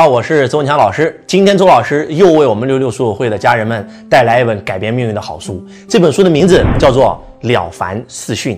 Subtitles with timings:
[0.00, 1.22] 好，我是周文强老师。
[1.26, 5.62] 今天周老师又为我们六六书友会的家人们带来一本改变命运的好书。
[5.86, 8.56] 这本书的名字叫做《了凡四训》。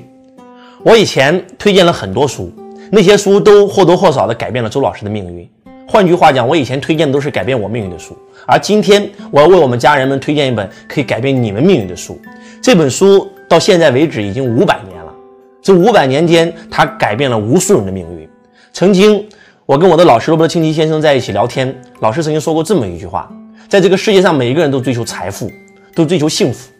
[0.84, 2.52] 我以前推荐了很多书，
[2.92, 5.50] 那些书都或多或少的改变了周老师的命运。
[5.88, 8.16] 换句话讲，我以前推荐的都是改变我命运的书，
[8.46, 12.16] 而今天我要为我们家人们推荐一本可以改变你们命运的书。
[12.62, 15.12] 这本书到现在为止已经五百年了，
[15.60, 18.28] 这五百年间，它改变了无数人的命运。
[18.72, 19.26] 曾经。
[19.66, 23.26] 我跟我的老师罗伯特清崎先生在一起聊天，老师曾经说过这么一句话：
[23.66, 25.50] 在这个世界上，每一个人都追求财富，
[25.94, 26.70] 都追求幸福。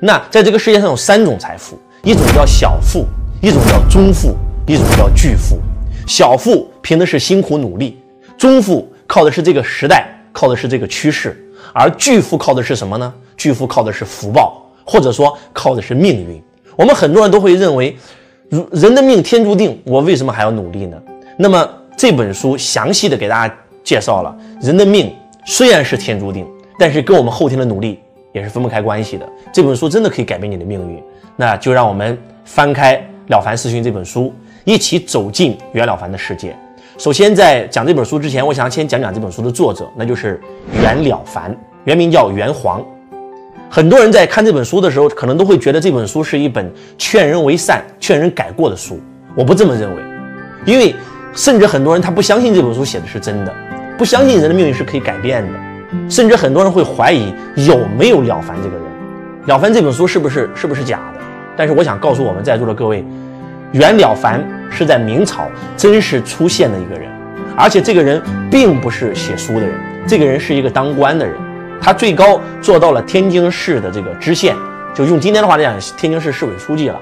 [0.00, 3.06] 那在这个世界上有三种财富，一种叫小富，
[3.40, 4.34] 一种叫中富，
[4.66, 5.56] 一种叫巨富。
[6.04, 7.96] 小富凭的是辛苦努力，
[8.36, 13.14] 中富靠的是这个时代，靠的是这个趋势，而巨富靠的是什么呢？
[13.36, 16.42] 巨富靠的是福报，或者说靠的是命运。
[16.74, 17.96] 我们很多人都会认为，
[18.48, 21.00] 如人的命天注定，我为什么还要努力呢？
[21.38, 21.64] 那么。
[21.96, 25.10] 这本书详细的给大家介绍了人的命
[25.46, 26.46] 虽然是天注定，
[26.78, 27.98] 但是跟我们后天的努力
[28.32, 29.26] 也是分不开关系的。
[29.50, 31.02] 这本书真的可以改变你的命运，
[31.36, 32.96] 那就让我们翻开
[33.28, 36.54] 《了凡四训》这本书，一起走进袁了凡的世界。
[36.98, 40.38] 首先，在讲这本书之前，我想先讲讲这本书的作者，那就是
[40.82, 42.84] 袁了凡，原名叫袁黄。
[43.70, 49.00] 很多人在看这本书的时候，可能都会觉得这本书是一本劝人为善、劝人改过的书。
[49.34, 50.02] 我不这么认为，
[50.66, 50.94] 因为。
[51.36, 53.54] 甚至很多人他不相信这本书写的是真的，
[53.98, 58.84] 不相信人的命运是可以改变的，甚至很多人会怀疑有没有了凡这个人，
[59.46, 61.20] 了凡这本书是不是是不是假的？
[61.54, 63.04] 但是我想告诉我们在座的各位，
[63.72, 67.10] 袁了凡是在明朝真实出现的一个人，
[67.54, 68.20] 而且这个人
[68.50, 69.74] 并不是写书的人，
[70.06, 71.34] 这个人是一个当官的人，
[71.80, 74.56] 他最高做到了天津市的这个知县，
[74.94, 76.98] 就用今天的话来讲，天津市市委书记了，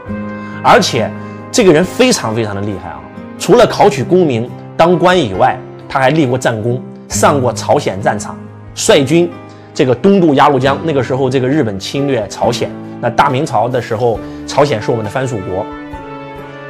[0.62, 1.08] 而且
[1.52, 3.00] 这个人非常非常的厉害啊。
[3.44, 5.54] 除了考取功名、当官以外，
[5.86, 8.34] 他还立过战功，上过朝鲜战场，
[8.74, 9.30] 率军
[9.74, 10.78] 这个东渡鸭绿江。
[10.82, 12.70] 那个时候，这个日本侵略朝鲜，
[13.02, 15.66] 那大明朝的时候，朝鲜是我们的藩属国。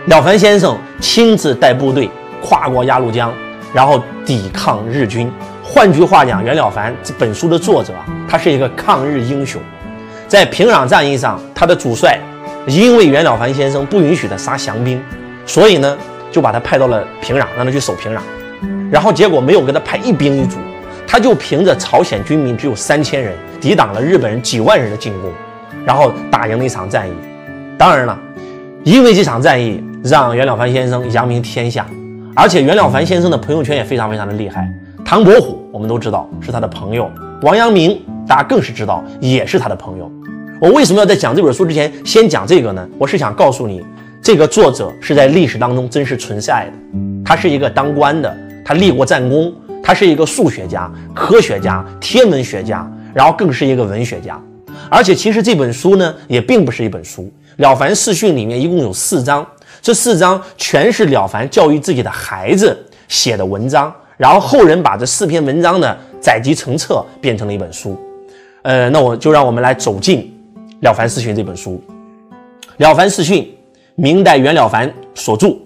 [0.06, 2.10] 了凡先生亲自带部队
[2.42, 3.32] 跨过鸭绿江，
[3.72, 5.30] 然后抵抗日军。
[5.62, 7.92] 换句话讲，袁了凡这本书的作者，
[8.28, 9.62] 他是一个抗日英雄。
[10.26, 12.18] 在平壤战役上，他的主帅
[12.66, 15.00] 因为袁了凡先生不允许他杀降兵，
[15.46, 15.96] 所以呢。
[16.34, 18.18] 就把他派到了平壤，让他去守平壤，
[18.90, 20.56] 然后结果没有给他派一兵一卒，
[21.06, 25.30] 他就凭着朝鲜军民只有三千人，抵挡了日本人几万人的进攻，
[25.86, 27.12] 然后打赢了一场战役。
[27.78, 28.18] 当然了，
[28.82, 31.86] 因为这场战役让袁了凡先生扬名天下，
[32.34, 34.68] 而且袁了凡先生的朋友圈也非常非常的厉害。
[35.04, 37.08] 唐伯虎我们都知道是他的朋友，
[37.42, 40.10] 王阳明大家更是知道也是他的朋友。
[40.60, 42.84] 我为什么要在讲这本书之前先讲这个呢？
[42.98, 43.84] 我是想告诉你。
[44.24, 54.40] 这个作者是在历史当中真实存在的，他是一个当官的，他立过战功，他是一个数学家、科学家、天文学家，然后更是一个文学家。
[54.88, 57.24] 而且其实这本书呢，也并不是一本书，
[57.58, 59.46] 《了凡四训》里面一共有四章，
[59.82, 62.74] 这四章全是了凡教育自己的孩子
[63.08, 67.94] 写的文章，然后后人把这四篇文章呢载集成册，变成了一本书。
[68.62, 70.34] 呃，那我就让我们来走进
[70.80, 71.78] 《了凡四训》这本书，
[72.78, 73.42] 《了凡四训》。
[73.96, 75.56] 明代袁了凡所著，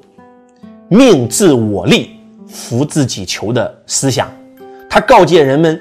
[0.88, 2.10] 命自我立，
[2.46, 4.30] 福自己求的思想，
[4.88, 5.80] 他告诫人们，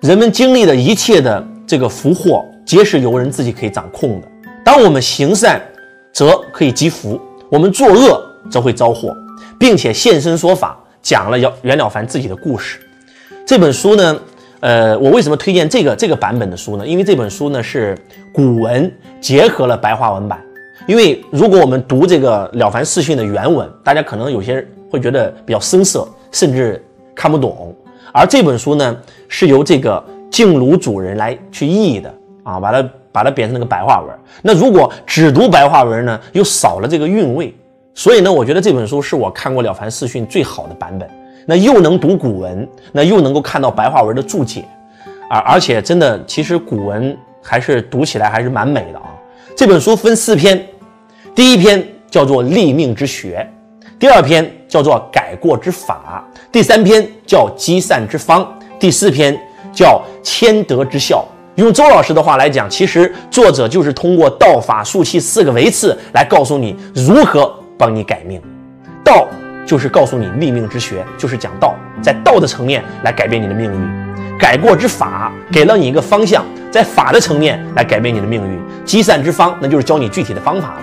[0.00, 4.28] 人们经历的一切的这个福祸，皆是由人自己可以掌控的。
[4.64, 5.60] 当我们行善，
[6.12, 7.18] 则可以积福；
[7.50, 9.12] 我们作恶，则会遭祸，
[9.58, 12.78] 并且现身说法，讲了袁袁了凡自己的故事。
[13.44, 14.20] 这本书呢，
[14.60, 16.86] 呃，我为什么推荐这个这个版本的书呢？
[16.86, 17.98] 因为这本书呢是
[18.32, 18.88] 古文
[19.20, 20.40] 结合了白话文版。
[20.86, 26.82] 因为如果我们读这个《了凡四训》的原文，大家可能有些会觉得比较生涩，甚至
[27.14, 27.74] 看不懂。
[28.12, 28.96] 而这本书呢，
[29.28, 32.12] 是由这个静庐主人来去译的
[32.42, 34.08] 啊，把它把它变成那个白话文。
[34.42, 37.54] 那如果只读白话文呢，又少了这个韵味。
[37.94, 41.08] 所以呢，我觉得这本书是我看过《了凡四训》最好的版本。
[41.44, 44.64] 那又能读古文，那又能够看到白话文的注解，
[45.30, 49.00] 而而且真的，其实古文还是读起来还是蛮美的。
[49.58, 50.64] 这本书分四篇。
[51.34, 53.44] 第一篇叫做立命之学，
[53.98, 58.46] 第二篇叫做改过之法，第三篇叫积善之方，
[58.78, 59.36] 第四篇
[59.72, 61.26] 叫谦德之效。
[61.56, 68.40] 用周老师的话来讲，其实作者就是通过道法术器四个维次来告诉你如何帮你改命。
[69.04, 69.26] 道
[69.66, 74.07] 就是告诉你立命之学，就是讲道，在道的层面来改变你的命运。
[74.38, 78.58] 改过之法给了你一个方向，在法的层面来改变你的命运。
[78.84, 80.80] 积善之方，那就是教你具体的方法了。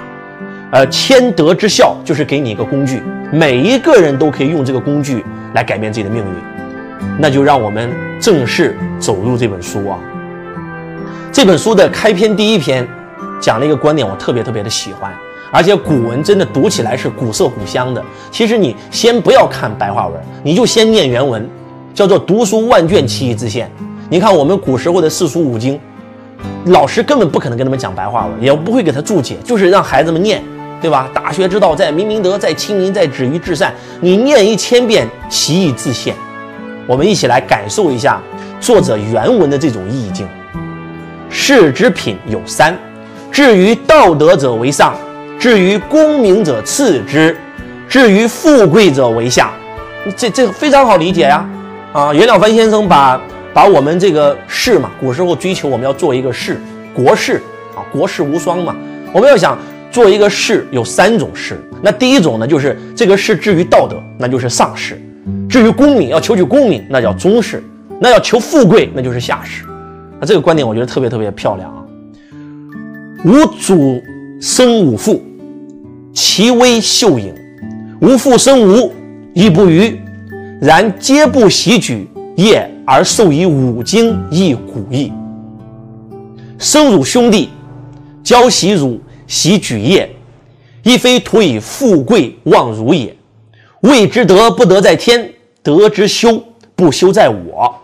[0.71, 5.23] 呃，谦德之效就是给你一个工具，每一个人都可以用这个工具
[5.53, 6.31] 来改变自己的命运。
[7.17, 9.97] 那就让我们正式走入这本书啊。
[11.31, 12.85] 这本书的开篇第一篇
[13.39, 15.13] 讲了一个观点，我特别特别的喜欢，
[15.51, 18.03] 而且古文真的读起来是古色古香的。
[18.31, 21.47] 其实你先不要看白话文，你就先念原文，
[21.95, 23.71] 叫做“读书万卷，其义自现”。
[24.09, 25.79] 你看我们古时候的四书五经，
[26.65, 30.43] 老师根本不可能跟他们讲白话文，也不会给他注解，就是让孩子们念。
[30.81, 31.09] 对吧？
[31.15, 33.73] 大学之道，在明明德，在亲民，在止于至善。
[34.01, 36.13] 你念一千遍，其义自现。
[36.85, 38.21] 我们一起来感受一下
[38.59, 40.27] 作者原文的这种意境。
[41.29, 42.77] 士之品有三：
[43.31, 44.95] 至于道德者为上，
[45.39, 47.35] 至于功名者次之，
[47.87, 49.51] 至于富贵者为下。
[50.15, 51.43] 这这非常好理解呀！
[51.95, 53.21] 啊袁了凡先生把
[53.53, 56.59] 把我们这个士嘛，古时候追求我们要做一个士，
[56.93, 57.41] 国士
[57.73, 58.75] 啊，国士无双嘛。
[59.13, 59.57] 我们要想。
[59.91, 64.95] 做一个士有三种士，那第一种呢，就是这个士至于道德，那就是上士；
[65.47, 67.59] 至于功名，要求取功名，那叫中士；
[67.97, 69.63] 那要求富贵，那就是下士。
[70.19, 71.79] 那这个观点我觉得特别特别漂亮啊！
[73.23, 74.03] 无主
[74.41, 75.23] 生无父，
[76.13, 77.31] 其威秀影；
[78.01, 78.91] 无父生无，
[79.33, 79.97] 亦不愚。
[80.65, 82.07] 然皆不习举
[82.37, 85.13] 业，而受以五经亦古义。
[86.57, 87.49] 生汝兄弟，
[88.23, 88.99] 教习汝。
[89.27, 90.09] 习举业，
[90.81, 93.15] 亦非图以富贵望汝也。
[93.81, 95.31] 谓之德不得在天，
[95.61, 96.43] 德之修
[96.75, 97.75] 不修在我。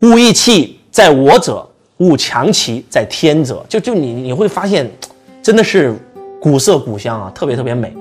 [0.00, 1.66] 物义气在我者，
[1.98, 3.64] 物强其在天者。
[3.68, 4.90] 就就你你会发现，
[5.42, 5.94] 真的是
[6.40, 7.94] 古色古香啊，特别特别美。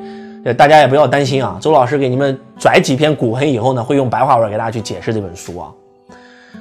[0.57, 5.71] 大家也不要担心啊，周老师给你们拽几篇古文以后呢，会用白话文给大家去解释这本书啊。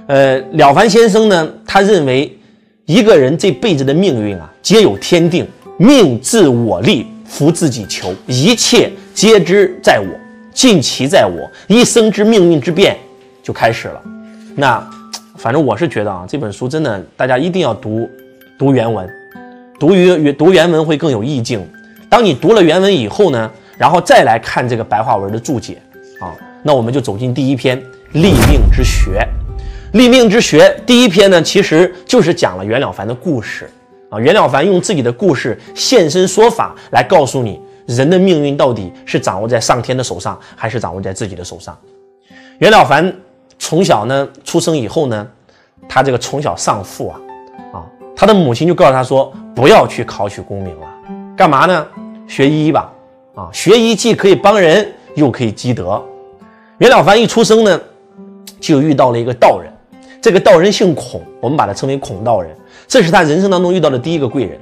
[0.06, 2.36] 呃，了凡先生呢，他认为
[2.84, 5.46] 一个人这辈子的命运啊，皆有天定。
[5.78, 10.06] 命自我立，福自己求，一切皆知在我，
[10.52, 12.96] 尽其在我，一生之命运之变
[13.42, 14.00] 就开始了。
[14.54, 14.86] 那
[15.36, 18.08] 反正我是觉得啊，这本书真的大家一定要读
[18.56, 19.08] 读原文，
[19.80, 21.66] 读原读原文会更有意境。
[22.08, 23.50] 当你读了原文以后呢，
[23.82, 25.82] 然后再来看这个白话文的注解
[26.20, 26.30] 啊，
[26.62, 27.76] 那我们就走进第一篇
[28.12, 29.26] 《立命之学》。
[29.98, 33.68] 《立命之学》第一篇呢，其实就是讲了袁了凡的故事。
[34.08, 41.76] 啊，袁了凡用自己的故事现身说法，来告诉你人的命运到底是掌握在上天的手上，还是掌握在自己的手上。
[42.58, 43.12] 袁了凡
[43.58, 45.26] 从小呢，出生以后呢，
[45.88, 47.20] 他这个从小丧父啊，
[47.72, 47.82] 啊，
[48.14, 50.86] 他的母亲就告诉他说，不要去考取功名了，
[51.36, 51.84] 干嘛呢？
[52.28, 52.91] 学医吧，
[53.34, 56.02] 啊，学医既可以帮人，又可以积德。
[56.78, 57.80] 袁了凡一出生呢，
[58.60, 59.72] 就遇到了一个道人，
[60.20, 62.54] 这个道人姓孔，我们把他称为孔道人。
[62.86, 64.60] 这是他人生当中遇到的第一个贵人。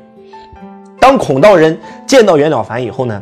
[1.01, 1.77] 当孔道人
[2.07, 3.21] 见到袁了凡以后呢，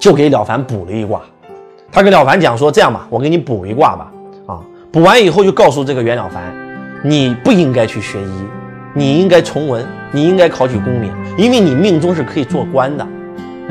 [0.00, 1.20] 就给了凡卜了一卦。
[1.90, 4.10] 他跟了凡讲说：“这样吧，我给你卜一卦吧。
[4.46, 4.60] 啊，
[4.90, 6.42] 卜完以后就告诉这个袁了凡，
[7.04, 8.44] 你不应该去学医，
[8.94, 13.06] 你应该从文，你应该考取功名，因为你命中是可以做官的。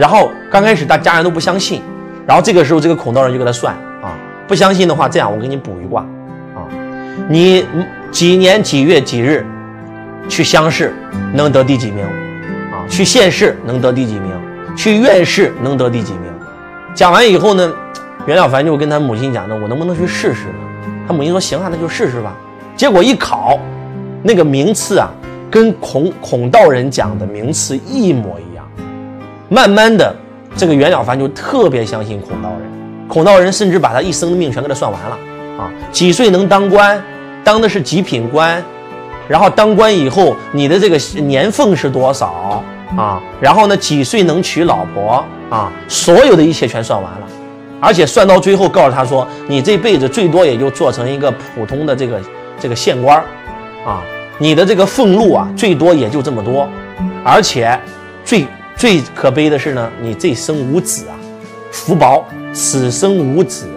[0.01, 1.79] 然后刚开始大家人都不相信，
[2.25, 3.71] 然后这个时候这个孔道人就给他算
[4.01, 4.17] 啊，
[4.47, 6.01] 不相信的话，这样我给你卜一卦
[6.55, 6.65] 啊，
[7.29, 7.63] 你
[8.09, 9.45] 几年几月几日。”
[10.29, 10.95] 去乡试
[11.33, 12.03] 能得第几名？
[12.71, 14.31] 啊，去县试能得第几名？
[14.75, 16.31] 去院试能得第几名？
[16.95, 17.71] 讲完以后呢，
[18.25, 20.55] 袁了凡就跟他母亲讲：“呢，我能不能去试试呢？”
[21.07, 22.35] 他母亲说：“行啊，那就试试吧。”
[22.75, 23.59] 结果一考，
[24.23, 25.11] 那个名次啊，
[25.51, 28.50] 跟孔孔道人讲的名次一模一样。
[29.53, 30.15] 慢慢的，
[30.55, 32.71] 这个袁了凡就特别相信孔道人。
[33.09, 35.17] 孔道人甚至把他一生的命全给他算完了
[35.61, 35.69] 啊！
[35.91, 37.03] 几岁能当官？
[37.43, 38.63] 当的是几品官？
[39.27, 42.63] 然后当官以后，你的这个年俸是多少
[42.95, 43.21] 啊？
[43.41, 45.69] 然后呢，几岁能娶老婆啊？
[45.89, 47.27] 所有的一切全算完了，
[47.81, 52.21] 而且算到最后，告诉他说，你这辈子最多也就做成一个普通的这个
[52.57, 53.17] 这个县官
[53.85, 54.01] 啊，
[54.37, 56.69] 你的这个俸禄啊，最多也就这么多，
[57.25, 57.77] 而且
[58.23, 58.47] 最
[58.81, 61.13] 最可悲的是呢，你这生无子啊，
[61.71, 63.67] 福薄，此生无子，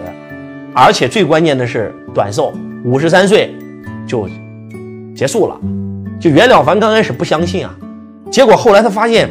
[0.73, 2.51] 而且最关键的是短寿，
[2.83, 3.55] 五十三岁
[4.07, 4.27] 就。
[5.15, 5.57] 结束了，
[6.19, 7.73] 就袁了凡刚开始不相信啊，
[8.31, 9.29] 结果后来他发现，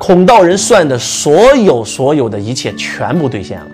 [0.00, 3.66] 孔道人算的所有所有的一切全部兑现了，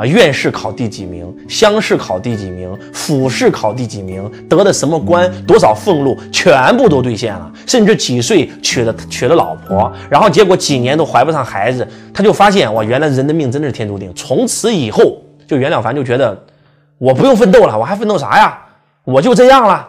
[0.00, 14.10] 啊，院士考第几名，乡试考第几名，府试考第几名，得的什么官，多少俸禄，全部都兑现了，甚至几岁娶了娶了老婆，然后结果几年都怀不上孩子，他就发现哇，原来人的命真的是天注定。
[14.14, 16.34] 从此以后，就袁了凡就觉得，
[16.96, 18.58] 我不用奋斗了，我还奋斗啥呀？
[19.04, 19.86] 我就这样了。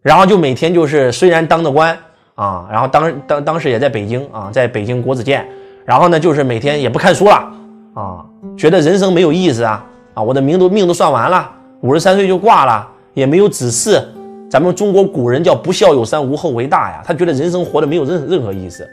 [0.00, 1.98] 然后就每天就是虽然当的官
[2.36, 5.44] 啊，然后当当当时也在北京啊，在北京国子监，
[5.84, 7.50] 然后呢就是每天也不看书了
[7.94, 8.24] 啊，
[8.56, 9.84] 觉得人生没有意思啊
[10.14, 14.02] 啊，我的命都命都算完了，五十三岁就挂了，也没有子嗣。
[14.50, 17.02] 咱们中国古人叫不孝有三，无后为大呀。
[17.04, 18.88] 他觉得人生活的没有任任何意思，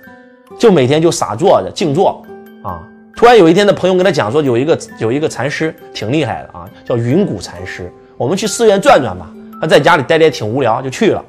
[0.58, 2.24] 就每天就傻坐着静坐
[2.64, 2.82] 啊。
[3.16, 7.92] 突然有一天，的朋友跟他讲说，有一个有一个禅师挺厉害的啊，叫云谷禅师。
[8.18, 9.32] 我们去寺院转转吧。
[9.60, 11.24] 他在家里待着也挺无聊，就去了。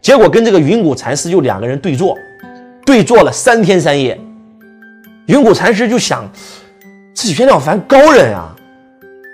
[0.00, 2.16] 结果跟这个云谷禅师就两个人对坐，
[2.86, 4.18] 对坐了三天三夜。
[5.26, 6.26] 云谷禅师就想，
[7.14, 8.54] 这袁了凡高人啊，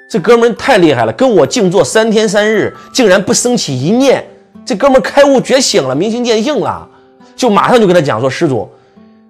[0.08, 4.24] 这哥们太厉害了，跟我静坐三天三日，竟然不升起一念。
[4.64, 6.86] 这哥们开悟觉醒了，明心见性了，
[7.34, 8.68] 就马上就跟他讲说：“施主。”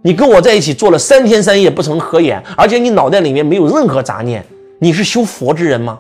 [0.02, 4.45] 你跟我在一起做了三天三夜不曾合眼，而且你脑袋里面没有任何杂念，
[4.78, 5.99] 你是修佛之人吗？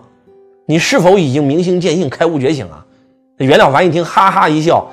[0.66, 2.84] 你是否已经明心见性、开悟觉醒啊？
[3.36, 4.90] 袁了凡一听，哈哈一笑：“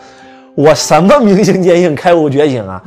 [0.55, 2.81] 我什么明心见性、开悟觉醒啊？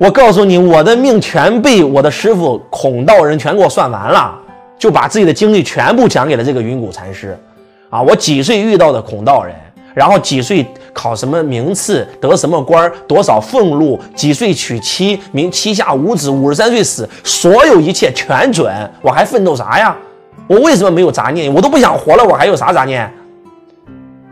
[0.00, 4.34] 我告诉你，我的命全被我的师傅孔道人全给我算完了，
[4.78, 7.38] 就把自己的经历全部讲给了这个云谷禅师。
[7.90, 9.54] 啊，我几岁遇到的孔道人？”
[9.92, 18.72] 然后几岁考什么名次，得什么官，多少俸禄，几岁娶妻，名妻下无子，五十三岁死，所有一切全准。
[19.02, 19.94] 我还奋斗啥呀？
[20.46, 21.52] 我为什么没有杂念？
[21.52, 23.12] 我都不想活了，我还有啥杂念？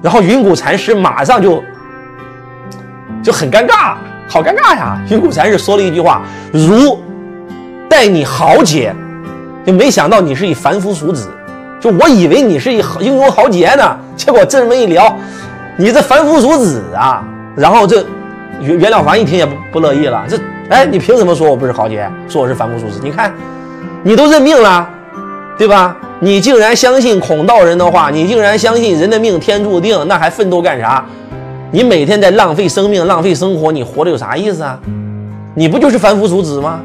[0.00, 1.62] 然后云谷禅师马上就
[3.22, 3.96] 就很尴尬，
[4.28, 5.00] 好尴尬呀！
[5.10, 6.98] 云谷禅师说了一句话：“如
[7.88, 8.94] 待你豪杰，
[9.64, 11.28] 就没想到你是一凡夫俗子。
[11.80, 15.16] 就我以为你是一英雄豪杰呢，结果这么一聊。”
[15.80, 17.24] 你这凡夫俗子啊！
[17.56, 18.04] 然后这
[18.60, 20.24] 袁袁了凡一听也不不乐意了。
[20.28, 20.36] 这
[20.68, 22.10] 哎，你凭什么说我不是豪杰？
[22.28, 23.00] 说我是凡夫俗子？
[23.02, 23.32] 你看，
[24.02, 24.90] 你都认命了，
[25.56, 25.96] 对吧？
[26.18, 31.04] 你竟然相信孔道人的话，你竟然相信人的命天注定，那还奋斗干啥？
[31.70, 34.78] 你每天在浪费生命、浪费生活，你活着有啥意思啊？
[35.54, 36.80] 你不就是凡夫俗子吗？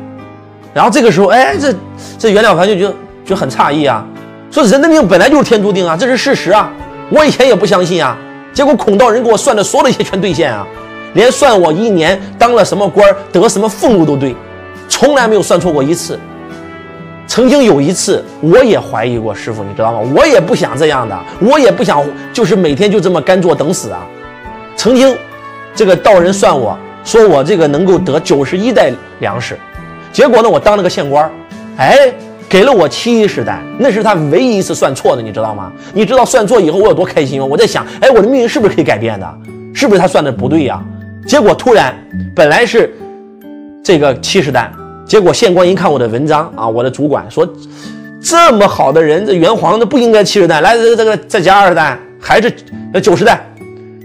[0.73, 1.73] 然后这个时候，哎，这
[2.19, 4.05] 这袁了凡就就就很诧异啊，
[4.51, 6.69] 说人的命本来就是天注定啊，这是事实啊，
[7.09, 8.17] 我以前也不相信啊。
[8.53, 10.67] 结果孔道人给我算的所有的一切全兑现啊，
[11.13, 14.35] 连算我一年当了什么官得什么俸禄都对，
[14.89, 16.19] 从来没有算错过一次。
[17.25, 19.99] 曾经有一次，我也怀疑过师傅，你知道吗？
[20.13, 24.05] 我也不想这样的，我也不想就是每天就这么干坐等死啊。
[24.75, 25.15] 曾经，
[25.75, 29.57] 这个道人算我说我这个能够得九十一袋粮食，
[30.11, 31.31] 结果呢，我当了个县官，
[31.77, 32.13] 哎。
[32.49, 35.73] 给了我七十担，那是他唯一一次算错的，你知道吗？
[35.91, 37.45] 你知道算错以后我有多开心吗？
[37.49, 39.27] 我在想，哎，我的命运是不是可以改变的？
[39.73, 40.79] 是不是他算的不对呀？
[41.25, 41.95] 结果突然，
[42.35, 42.93] 本来是
[43.83, 44.71] 这个七十担，
[45.03, 47.47] 结果县官一看我的文章啊，我的主管说，
[48.21, 52.53] 这么好的人，这元皇这不应该七十担，来，这这个再加二十担，还是
[52.93, 53.43] 呃九十担。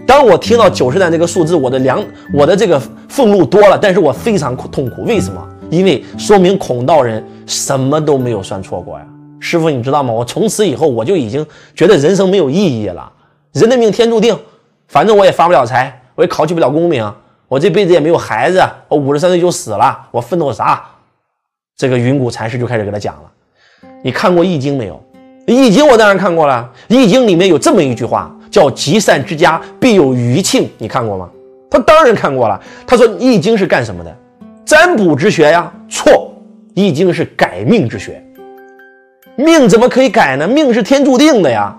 [0.08, 5.46] 当我听到九十担这个数字，我的粮，我的这个俸禄多了，但是我非常痛苦，为什么？
[5.68, 9.04] 因为说明孔道人什么都没有算错过呀，
[9.38, 10.10] 师傅你知道吗？
[10.10, 13.12] 我从此以后我就已经觉得人生没有意义了，
[13.52, 14.34] 人的命天注定，
[14.86, 17.12] 反正我也发不了财，我也考取不了功名，
[17.46, 20.82] 我这辈子也没有孩子，我五十三岁就死了，我奋斗啥？
[21.76, 23.30] 这个云谷禅师就开始给他讲了，
[24.02, 24.94] 你看过《易经》没有？
[25.52, 31.28] 《易经》我当然看过了，《易经》里面有这么一句话，叫“积善之家必有余庆”，你看过吗？
[31.70, 32.60] 他当然看过了。
[32.86, 34.16] 他说《易经》是干什么的？
[34.64, 36.34] 占卜之学呀，错，
[36.74, 38.22] 易经是改命之学。
[39.36, 40.48] 命怎么可以改呢？
[40.48, 41.76] 命是天注定的呀。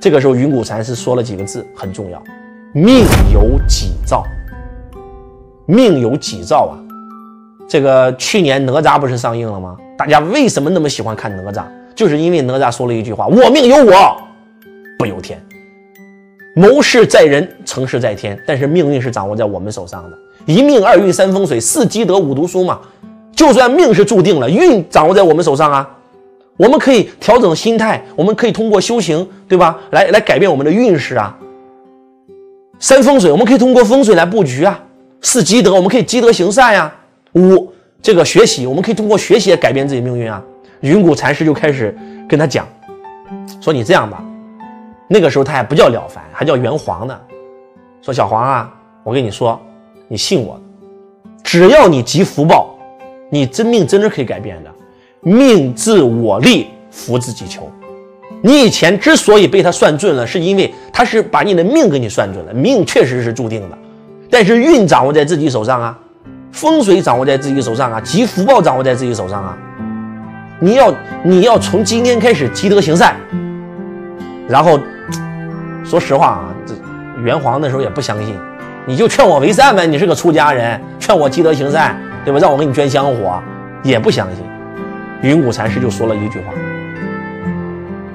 [0.00, 2.22] 这个时候，云谷禅师说了几个字，很重要：
[2.72, 4.24] 命由己造。
[5.66, 6.74] 命由己造啊。
[7.68, 9.76] 这个去年哪吒不是上映了吗？
[9.96, 11.64] 大家为什么那么喜欢看哪吒？
[11.94, 14.16] 就是因为哪吒说了一句话：我命由我
[14.98, 15.40] 不由天。
[16.54, 20.18] 谋事在人，成事在天，但是命运是掌握在我们手上的。
[20.44, 22.80] 一命二运三风水四积德五读书嘛，
[23.34, 25.88] 就算命是注定了，运掌握在我们手上啊。
[26.58, 29.80] 我们可以调整心态，我们可以通过修行，对吧？
[29.90, 31.36] 来来改变我们的运势啊。
[32.78, 34.78] 三风水，我们可以通过风水来布局啊。
[35.22, 36.92] 四积德，我们可以积德行善呀。
[37.34, 40.42] 五这个学习，我们可以通过学习来改变自己命运啊。
[40.80, 41.96] 云谷禅师就开始
[42.28, 42.68] 跟他讲，
[43.60, 44.22] 说你这样吧，
[45.12, 47.14] 那个时候他还不叫了凡，还叫元皇呢。
[48.00, 48.72] 说小黄啊，
[49.04, 49.60] 我跟你说。
[50.08, 50.60] 你信我，
[51.42, 52.74] 只要你积福报，
[53.30, 54.70] 你真命真的可以改变的。
[55.20, 57.70] 命自我立，福自己求。
[58.42, 63.78] 你以前之所以被他算准了，是因为他是把你的命给你算准了，命确实是注定的。
[64.30, 65.98] 但是运掌握在自己手上啊，
[66.50, 69.58] 风水掌握在自己手上啊，积福报掌握在自己手上啊。
[70.58, 73.14] 你要你要从今天开始积德行善。
[74.48, 74.78] 然后，
[75.84, 76.74] 说实话啊，这
[77.22, 78.38] 元皇那时候也不相信。
[78.84, 82.40] 你就劝我为善呗，你是个出家人，劝我积德行善，对吧？
[82.40, 83.40] 让我给你捐香火，
[83.82, 84.44] 也不相信。
[85.22, 86.46] 云谷禅师就说了一句话：“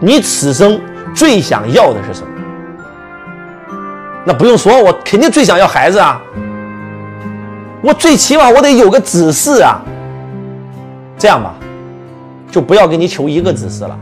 [0.02, 0.78] 你此生
[1.16, 2.28] 最想要的是什么？
[4.26, 6.22] 那不用说，我肯定最想要孩子啊！
[7.82, 9.82] 我最起码我得有个子嗣啊！
[11.18, 11.54] 这样吧，
[12.52, 13.98] 就不要给你求一个子嗣了，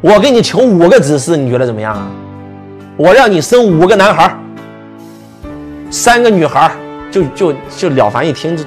[0.00, 2.08] 我给你求五个子嗣，你觉得怎么样啊？
[2.98, 4.36] 我让你生五个男孩
[5.88, 6.68] 三个女孩
[7.12, 8.64] 就就就了凡一听，这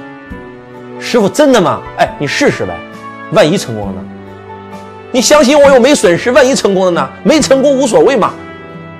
[0.98, 1.82] 师傅真的吗？
[1.98, 2.74] 哎，你试试呗，
[3.32, 3.98] 万一成功了呢？
[5.12, 7.10] 你相信我又没损失，万一成功了呢？
[7.22, 8.32] 没成功无所谓嘛，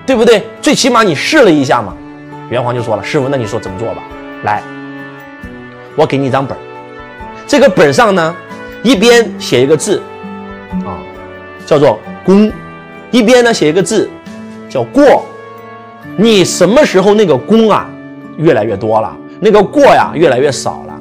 [0.04, 0.46] 对不对？
[0.60, 1.96] 最起码你试了一下嘛。
[2.50, 4.02] 元皇就说了：“师傅，那你说怎么做吧？
[4.44, 4.62] 来，
[5.96, 6.54] 我给你一张本
[7.46, 8.36] 这个本上呢，
[8.82, 10.02] 一边写一个字，
[10.84, 11.00] 啊，
[11.64, 12.52] 叫做功，
[13.10, 14.10] 一边呢写一个字，
[14.72, 15.24] 叫过。
[16.16, 17.88] 你什么时候那个功啊
[18.38, 21.00] 越来越多了，那个过呀越来越少了，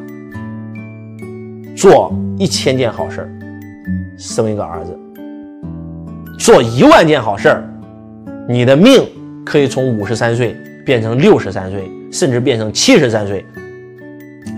[1.75, 3.27] 做一千件好事
[4.17, 4.97] 生一个儿子。”
[6.37, 7.63] 做一万件好事，
[8.49, 9.03] 你的命
[9.45, 13.45] 可以从五十三岁变成六十三岁，甚至变成七十三岁。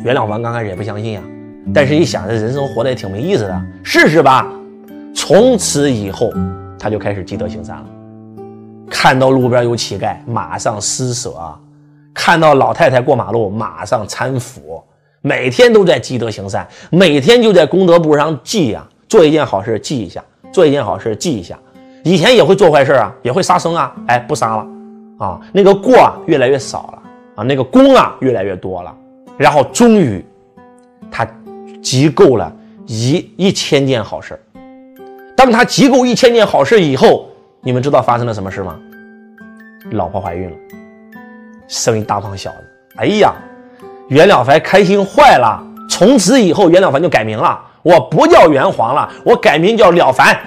[0.05, 1.21] 袁了凡刚开始也不相信呀，
[1.73, 4.49] 但是一想这人生活的也挺没意思的，试试吧。
[5.13, 6.31] 从此以后，
[6.79, 7.85] 他就开始积德行善了。
[8.89, 11.31] 看到路边有乞丐，马上施舍；
[12.13, 14.83] 看到老太太过马路，马上搀扶。
[15.25, 20.21] 每天都在积德行善，每天就在功德簿上记呀，做一件好事记一下，
[20.51, 21.57] 做一件好事记一下。
[22.03, 24.67] 以前也会做坏事啊，也会杀生啊，哎，不杀了，
[25.17, 27.01] 啊，那个过啊越来越少了
[27.35, 28.93] 啊，那个功啊越来越多了，
[29.37, 30.23] 然后终于
[31.09, 31.25] 他
[31.81, 32.53] 集够了
[32.85, 34.37] 一一千件好事
[35.37, 37.29] 当他集够一千件好事以后，
[37.65, 38.77] 你们知道发生了什么事吗？
[39.91, 40.55] 老婆怀孕了，
[41.65, 42.57] 生一大胖小子。
[42.97, 43.33] 哎呀，
[44.09, 45.63] 袁了凡开心坏了。
[45.89, 50.37] 从此以后，袁了凡就改名了，我不叫袁黄了，我改名叫了凡。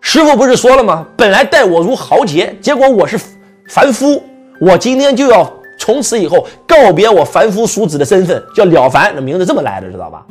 [0.00, 1.06] 师傅不是说了吗？
[1.16, 3.16] 本来待我如豪杰，结果我是
[3.68, 4.20] 凡夫。
[4.60, 9.12] 我今天就要从此以后告别我凡夫俗子的身份，叫了凡。
[9.14, 10.26] 那名字这么来的，知道吧？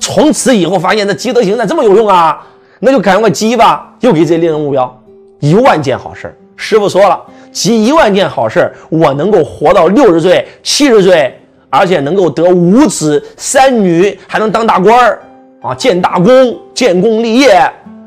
[0.00, 2.44] 从此以后发现这积德行善这么有用啊，
[2.80, 3.92] 那就赶快积吧。
[4.00, 5.02] 又给自己立了目标，
[5.40, 6.34] 一万件好事。
[6.56, 7.20] 师傅说了，
[7.52, 15.20] 积一万件好事，我能够活到六十岁、七十岁，而且能够得五子三女，还能当大官儿
[15.60, 17.60] 啊，建大功，建功立业。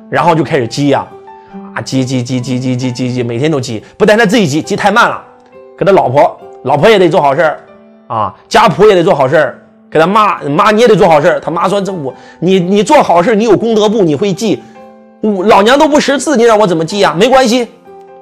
[0.09, 1.05] 然后就开始积呀，
[1.75, 5.23] 啊积积积积积积积积，每天都积，不但他自己积，积太慢了，
[5.77, 7.59] 给他老婆，老婆也得做好事儿，
[8.07, 9.58] 啊家仆也得做好事儿，
[9.91, 11.39] 给他妈妈你也得做好事儿。
[11.39, 14.61] 他妈说这我你你做好事，你有功德簿，你会记，
[15.21, 17.15] 我老娘都不识字，你让我怎么记呀？
[17.17, 17.67] 没关系，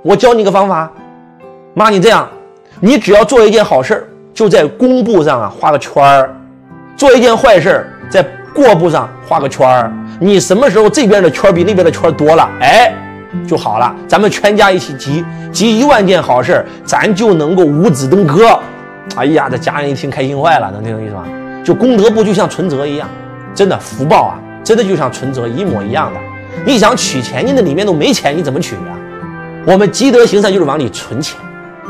[0.02, 0.90] 我教你个方法，
[1.74, 2.28] 妈你这样，
[2.80, 6.34] 你只要做一件好事，就在功簿上啊画个圈儿，
[6.96, 8.26] 做一件坏事，在
[8.56, 9.92] 过簿上画个圈儿。
[10.20, 12.94] 你什么时候这边的圈比那边的圈多了，哎，
[13.46, 13.94] 就好了。
[14.08, 18.58] 咱们全家一起集集一万件好事，咱就能够五子登科。
[19.16, 21.26] 哎呀，这家人一听开心坏了，能听懂意思吗？
[21.68, 23.10] 就功德簿就像存折一样，
[23.54, 26.20] 真的福报啊，真的就像存折一模一样的。
[26.66, 28.96] 你想取钱，你那里面都没钱，你怎么取呀？
[29.66, 31.38] 我们积德行善就是往里存钱，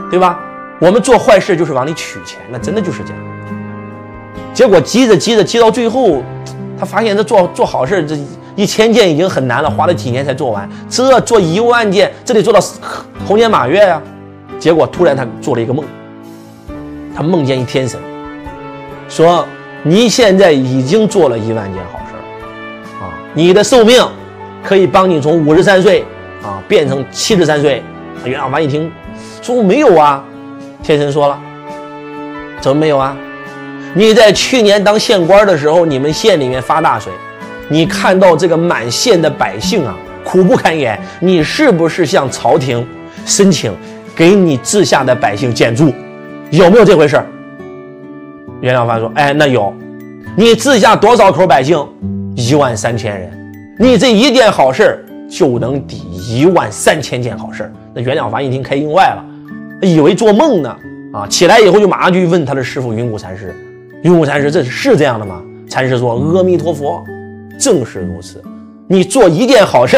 [0.09, 0.39] 对吧？
[0.79, 3.23] 我们做坏事就是往里取钱，那真的就是这样。
[4.51, 6.23] 结果积着积着积到最后。
[6.79, 8.17] 他发现这做做好事，这
[8.55, 10.67] 一千件已经很难了，花了几年才做完。
[10.89, 12.59] 这做一万件，这得做到
[13.27, 14.01] 猴年马月呀。
[14.57, 15.85] 结果突然他做了一个梦，
[17.15, 17.99] 他梦见一天神，
[19.07, 19.43] 说
[19.83, 22.15] ：“你现在已经做了一万件好事
[23.01, 24.05] 啊，你的寿命
[24.63, 26.03] 可以帮你从五十三岁
[26.43, 27.81] 啊变成七十三岁。”
[28.25, 28.91] 袁老凡一听，
[29.41, 30.23] 说：“没有啊。”
[30.83, 31.39] 天神说了
[32.59, 33.15] ：“怎么没有啊？”
[33.93, 37.13] 你在去年当县官的时候，你们县里面发大水，
[37.69, 42.85] 你看到这个满县的百姓啊，苦不堪言，你是不是向朝廷
[43.25, 43.71] 申请
[44.15, 45.93] 给你治下的百姓减租？
[46.49, 47.23] 有没有这回事？
[48.61, 49.73] 袁了凡说：“哎，那有。
[50.35, 51.77] 你治下多少口百姓？
[52.35, 53.31] 一万三千人。
[53.79, 59.23] 你这一件好事就能抵一万三千件好事。”那袁了凡一听开心坏了，
[59.81, 60.75] 以为做梦呢
[61.13, 61.27] 啊！
[61.27, 63.55] 起来以后就马上去问他的师傅云谷禅师。
[64.03, 65.41] 云谷禅师，这是这样的吗？
[65.69, 67.03] 禅师说：“阿弥陀佛，
[67.59, 68.43] 正是如此。
[68.87, 69.97] 你做一件好事，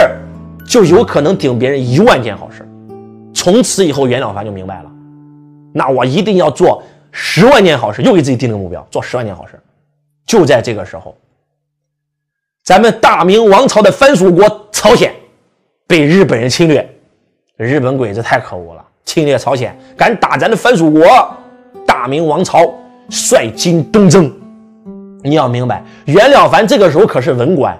[0.65, 2.67] 就有可能顶别人一万件好事。
[3.33, 4.91] 从此以后，袁了凡就明白了，
[5.73, 9.59] 那我一定要做十万件好事，又给自己定了个目标，做十万件好事。
[10.25, 11.15] 就在这个时候，
[12.63, 15.13] 咱们大明王朝的藩属国朝鲜
[15.87, 16.87] 被日本人侵略，
[17.57, 21.03] 日本鬼子太可恶了，侵略朝鲜，敢打咱的藩属国，
[21.85, 22.73] 大明王朝。
[23.11, 24.31] 率军东征，
[25.23, 27.75] 你要明白，袁了凡这个时候可是文官，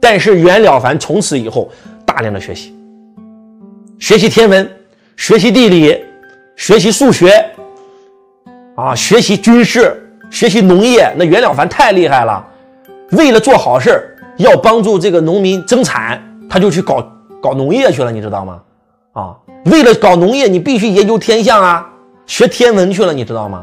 [0.00, 1.70] 但是袁了凡从此以后
[2.06, 2.74] 大量的学习，
[3.98, 4.66] 学习天文，
[5.18, 6.02] 学习地理，
[6.56, 7.44] 学习数学，
[8.80, 11.12] 啊，学习军事，学习农业。
[11.18, 12.42] 那袁了凡太厉害了，
[13.10, 17.06] 为了做好事要帮助这个农民增产，他就去搞
[17.42, 18.58] 搞农业去了，你知道吗？
[19.12, 21.86] 啊，为了搞农业，你必须研究天象啊，
[22.24, 23.62] 学天文去了，你知道吗？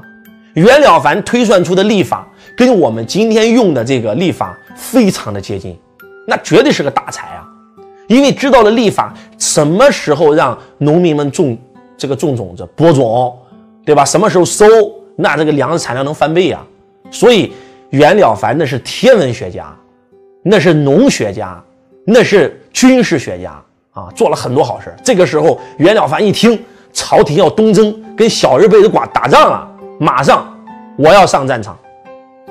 [0.54, 5.76] 袁了凡推算出的历法跟我们今天用的这个历法非常的接近，
[6.28, 7.44] 那绝对是个大才啊！
[8.08, 11.58] 因为知道了历法，什么时候让农民们种
[11.98, 13.36] 这个种种子、播种，
[13.84, 14.06] 对吧？
[14.06, 14.66] 什么时候收，
[15.20, 16.64] 那这个粮食产量能翻倍啊！
[17.10, 17.52] 所以
[17.90, 19.76] 袁了凡那是天文学家，
[20.44, 21.60] 那是农学家，
[22.06, 23.52] 那是军事学家
[23.92, 24.94] 啊，做了很多好事。
[25.04, 29.68] 这个时候袁了凡一听朝廷要东征，跟小日本的寡打仗了。
[30.00, 30.48] 马上，
[30.98, 31.76] 我要上战场，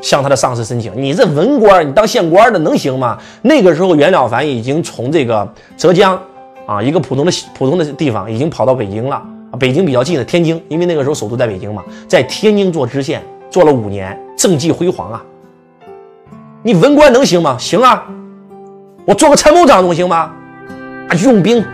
[0.02, 0.92] 向他的上司申请。
[0.96, 3.16] 你这文官，你当县官的能行吗？
[3.42, 6.20] 那个时候，袁了凡已经从这个浙江
[6.66, 9.22] 啊一个普通的普通的地方，已经跑到北京了。
[9.58, 15.22] 北京比较近的天津，因为那个时候首都在北京嘛，在天津做知县，做了五年，政绩辉煌啊。
[16.62, 17.56] 你文官能行吗？
[17.58, 18.04] 行啊，
[19.04, 20.32] 我做个参谋长总行吗？
[21.08, 21.64] 啊，用兵，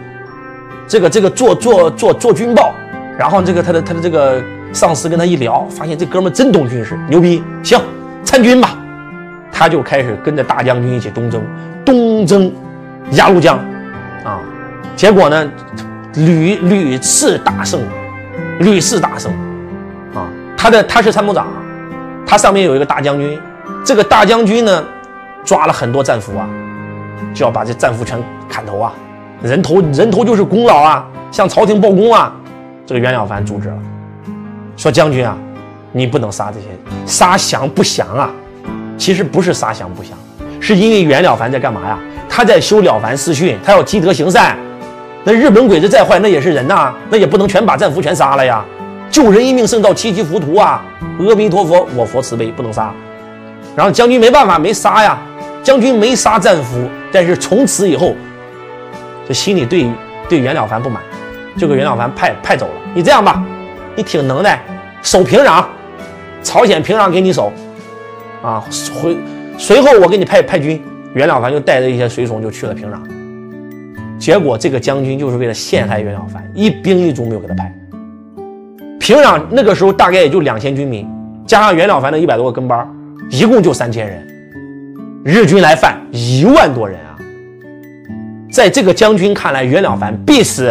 [0.87, 2.73] 这个这个做做做做军报，
[3.19, 4.43] 然后这个他的他的这个。
[4.73, 7.43] 上司跟他一聊，发现这哥们真懂军事，牛逼！
[7.63, 7.79] 行，
[8.25, 8.75] 参军吧。
[9.53, 11.43] 他就开始跟着大将军一起东征，
[11.85, 12.51] 东征
[13.11, 13.59] 鸭绿江
[14.25, 14.41] 啊。
[14.97, 15.47] 结果呢，
[16.15, 17.81] 屡屡次大胜，
[18.59, 19.33] 屡次大胜
[20.15, 20.29] 啊。
[20.57, 21.47] 他的他是参谋长，
[22.27, 23.39] 他上面有一个大将军，
[23.85, 24.85] 这个大将军呢，
[25.45, 26.49] 抓了很多战俘啊，
[27.35, 28.93] 就要把这战俘全砍头啊。
[29.43, 32.33] 人头人头就是功劳啊，向朝廷报功啊。
[32.87, 33.79] 这个袁了凡阻止了。
[34.77, 35.37] 说将军啊，
[35.93, 36.67] 你不能杀这些，
[37.07, 38.31] 杀降不降啊？
[38.97, 40.11] 其实不是杀降不降，
[40.61, 41.99] 是因为袁了凡在干嘛呀？
[42.29, 44.57] 他在修了凡四训，他要积德行善。
[45.25, 48.65] 那日本鬼子再坏，那也是人呐，那也不能全把战俘全杀了呀。
[49.11, 50.85] 救人一命胜造七级浮屠啊！
[51.19, 52.93] 阿弥陀佛，我佛慈悲，不能杀。
[53.77, 55.19] 然后将军没办法，没杀呀。
[55.63, 58.17] 将军没杀战俘，但是从此以后，
[59.29, 59.87] 就心里对
[60.29, 61.01] 对袁了凡不满，
[61.57, 62.73] 就给袁了凡派派走了。
[62.95, 63.45] 你这样吧。
[63.95, 64.59] 你挺能耐，
[65.03, 65.63] 守平壤，
[66.43, 67.53] 朝鲜平壤给你守，
[68.43, 69.17] 啊，回
[69.59, 70.83] 随后我给你派派军，
[71.13, 72.97] 袁了凡就带着一些随从就去了平壤，
[74.23, 77.75] 结果这个将军就是为了陷害袁了凡，一兵一卒没有给他派。
[79.01, 81.05] 平壤那个时候大概也就两千军民，
[81.45, 82.89] 加上袁了凡的一百多个跟班，
[83.33, 84.25] 一共就三千人，
[85.25, 87.19] 日军来犯一万多人啊，
[88.53, 90.69] 在这个将军看来，袁了凡必死。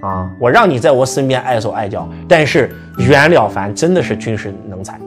[0.00, 0.30] 啊！
[0.38, 4.98] 我让你在我身边碍手碍脚，但是袁了凡真的是军事能才，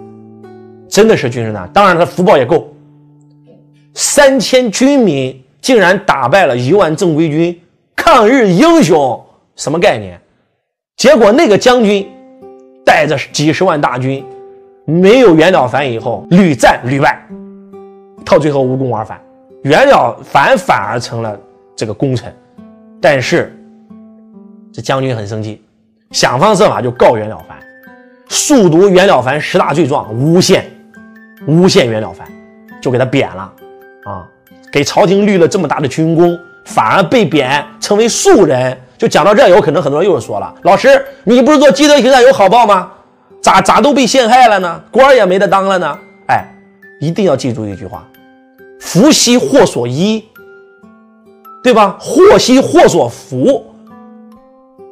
[0.87, 1.67] 真的是军事能。
[1.69, 2.71] 当然，他福报也够，
[3.95, 7.61] 三千军民竟然打败了一万正规军，
[7.95, 9.23] 抗日英雄
[9.55, 10.19] 什么概念？
[10.95, 12.09] 结果那个将军
[12.85, 14.25] 带着几十万大军，
[14.85, 17.25] 没有袁了凡以后屡战屡败，
[18.25, 19.19] 到最后无功而返。
[19.63, 21.39] 袁了凡反而成了
[21.75, 22.33] 这个功臣，
[23.01, 23.53] 但是。
[24.73, 25.59] 这将军很生气，
[26.11, 27.57] 想方设法就告袁了凡，
[28.29, 30.69] 速读袁了凡十大罪状，诬陷，
[31.47, 32.27] 诬陷袁了凡，
[32.79, 33.51] 就给他贬了，
[34.77, 38.77] 给朝廷立了这么大的军功，反而被贬成为庶人。
[38.95, 42.91] 就讲到这，有可能很多人又是说了，老师，你不是做积德行善有好报吗？
[43.41, 44.79] 咋咋都被陷害了呢？
[44.91, 45.97] 官也没得当了呢？
[46.27, 46.45] 哎，
[47.01, 48.07] 一定要记住一句话：
[48.79, 50.23] 福兮祸所依，
[51.63, 51.97] 对吧？
[51.99, 53.65] 祸兮祸所伏。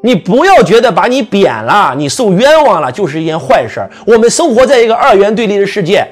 [0.02, 3.88] 你不要觉得把你贬了，你受冤枉了就是一件坏事。
[4.08, 6.08] 我们生活在一个二元对立的世界，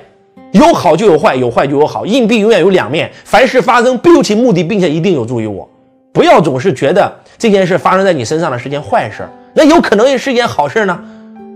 [0.54, 3.12] 有好就有坏，有坏就有好，硬币永远有两面。
[3.26, 5.68] 凡事发生必有其目的，并且一定有助于我。
[6.12, 11.00] 不要总是觉得这件事发生在你身上的是件坏事，那有可能也是件好事呢。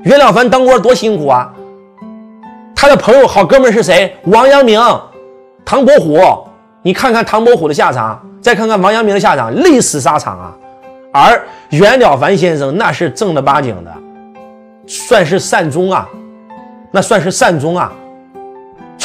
[0.03, 1.53] 袁了凡当官多辛苦啊，
[2.75, 4.15] 他的朋友好哥们是谁？
[4.25, 4.79] 王阳明、
[5.63, 6.19] 唐伯虎。
[6.83, 10.55] 你看看唐伯虎的下场，再看看王阳明的下场，累死沙场啊。
[11.11, 13.91] 而袁了凡先生那是正儿八经的，
[14.87, 16.07] 算是善终啊，
[16.91, 17.91] 那算是善终啊。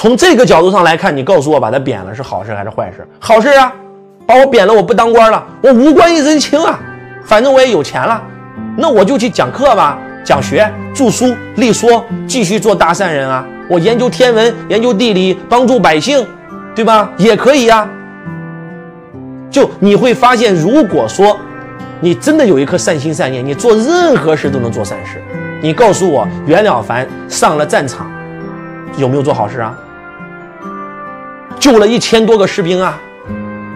[0.02, 3.06] 从这个角度上来看，你告诉我把他贬了是好事还是坏事？
[3.20, 3.72] 好事啊，
[4.26, 6.76] 把我贬了，我不当官了，我无官一身轻啊，
[7.24, 8.20] 反正我也有钱了，
[8.76, 13.46] 那我就去讲课吧，讲学、著书、立说，继续做大善人啊。
[13.70, 16.26] 我研究天文，研究地理，帮助百姓，
[16.74, 17.08] 对吧？
[17.16, 17.88] 也可以呀。
[19.52, 21.38] 就你会发现，如果说。
[22.00, 25.22] 你真的有一颗善心善念，你做任何事都能做善事。
[25.60, 28.10] 你告诉我，袁了凡上了战场，
[28.96, 29.78] 有没有做好事啊？
[31.62, 32.98] 救了一千多个士兵啊，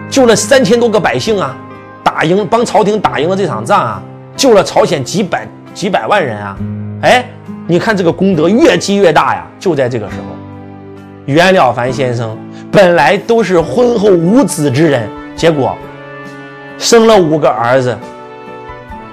[0.09, 1.55] 救了三千多个百姓啊，
[2.03, 4.03] 打赢，帮朝廷打赢了这场仗啊，
[4.35, 6.57] 救了朝鲜几百几百万人啊！
[7.01, 7.25] 哎，
[7.65, 9.47] 你看这个功德越积越大呀！
[9.57, 10.35] 就在这个时候，
[11.27, 12.37] 袁了凡先生
[12.69, 15.73] 本来都是婚后无子之人，结果
[16.77, 17.97] 生了五个儿子，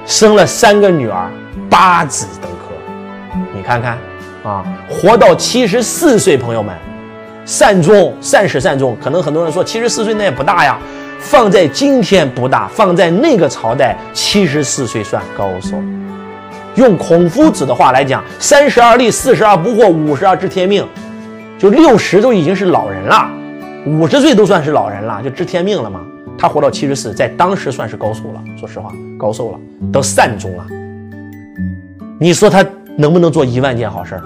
[0.04, 1.30] 生了三个女儿，
[1.70, 2.74] 八子登科。
[3.54, 3.96] 你看看
[4.42, 6.74] 啊，活到七十四岁，朋友们。
[7.44, 8.96] 善终，善始善终。
[9.02, 10.78] 可能很多人说七十四岁那也不大呀，
[11.18, 15.76] 放在今天不大，放在那个朝代七十四岁算高寿。
[16.76, 20.84] 用孔夫子的话来讲，三十而立，四十而不惑，五十而知天命，
[21.58, 23.30] 就六十都已经是老人了，
[23.86, 26.00] 五十岁都算是老人了，就知天命了嘛。
[26.36, 28.42] 他活到七十四，在当时算是高寿了。
[28.58, 29.58] 说实话，高寿了，
[29.92, 30.66] 都善终了。
[32.18, 32.64] 你说他
[32.96, 34.22] 能不能做一万件好事儿？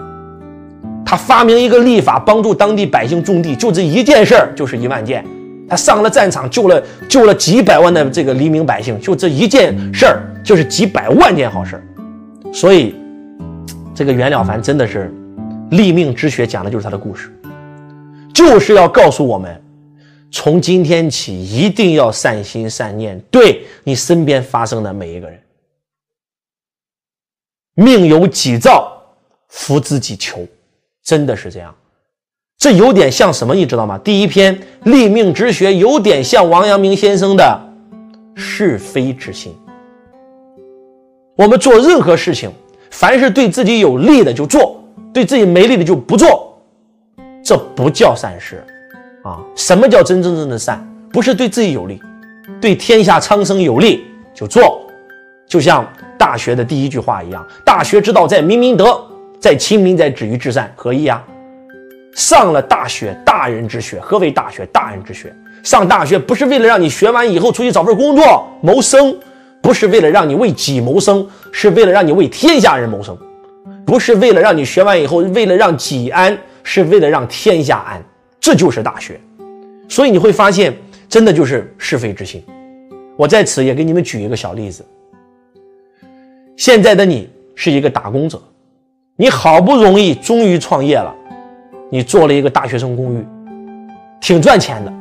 [1.10, 5.24] 他发明一个立法，帮助当地百姓种地，就这一件事儿就是一万件。
[5.66, 12.52] 他上了战场，救了救了几百万的这个黎民百姓，就这一件事儿就是几百万件好事儿。
[12.52, 12.94] 所以，
[13.94, 15.10] 这个袁了凡真的是
[15.70, 17.32] 立命之学，讲的就是他的故事，
[18.34, 19.58] 就是要告诉我们，
[20.30, 25.40] 从今天起一定要善心善念，对你身边发生的每一个人。
[27.76, 28.92] 命由己造，
[29.48, 30.46] 福自己求。
[31.08, 31.74] 真的是这样，
[32.58, 33.96] 这有点像什么，你知道吗？
[34.04, 37.60] 第一篇《立命之学》有点像王阳明先生的
[38.36, 39.56] 是非之心。
[41.34, 42.50] 我们做任何事情，
[42.90, 46.60] 凡是对自己有利的就做，对自己没利的就不做，
[47.42, 48.62] 这不叫善事
[49.24, 49.40] 啊！
[49.56, 50.86] 什么叫真真正正的善？
[51.10, 51.98] 不是对自己有利，
[52.60, 54.82] 对天下苍生有利就做。
[55.48, 55.82] 就像
[56.18, 59.02] 《大学》的第一句话一样：“大学之道，在明明德。”
[59.40, 61.24] 在亲民，在止于至善，何意啊？
[62.14, 64.00] 上了大学，大人之学。
[64.00, 64.66] 何为大学？
[64.66, 65.32] 大人之学。
[65.62, 69.16] 上大学不是为了让你学完以后出去找份工作谋生，
[69.62, 73.16] 不是为了让你为己谋生，是为了让你为天下人谋生。
[73.86, 78.02] 不是为了让你学完以后为了让己安，是为了让天下安。
[78.40, 79.20] 这就是大学。
[79.88, 80.76] 所以你会发现，
[81.08, 82.44] 真的就是是非之心。
[83.16, 84.84] 我在此也给你们举一个小例子。
[86.56, 88.40] 现在的你是一个打工者。
[89.20, 91.12] 你好不容易终于创业了，
[91.90, 93.26] 你做了一个大学生公寓，
[94.20, 94.92] 挺赚钱的。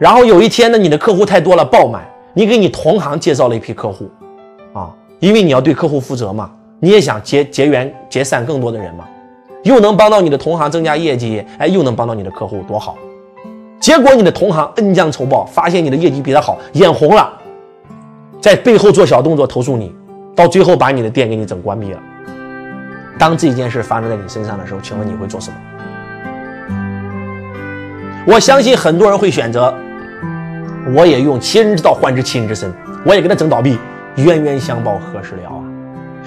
[0.00, 2.02] 然后有一天呢，你的客户太多了，爆满，
[2.34, 4.10] 你给你同行介绍了一批客户，
[4.72, 9.04] 啊，因为你要对客户负责嘛，你也想结结缘结散更多的人嘛，
[9.62, 12.96] 又能帮到你的同行增加业绩，哎，又能帮到你的客户，多好。
[13.78, 17.32] 结果你的同行恩将仇报，发现你的业绩比他好，眼红了，
[18.40, 19.94] 在背后做小动作投诉你，
[20.34, 22.02] 到最后把你的店给你整关闭了。
[23.18, 25.56] 当这件事发生在你身上的时候，请问你会做什么？
[28.26, 29.74] 我相信很多人会选择，
[30.94, 32.72] 我也用其人之道还治其人之身，
[33.04, 33.78] 我也给他整倒闭，
[34.16, 35.58] 冤冤相报何时了啊？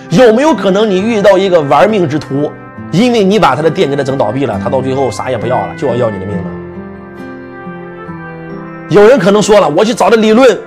[0.10, 2.52] 有没有可能你遇到一个玩命之徒，
[2.92, 6.44] 因为你把他的店给他整倒闭了，他到最后啥也不要了，就要要你的命了？
[8.90, 10.58] 有人可能说了，我去找他理论，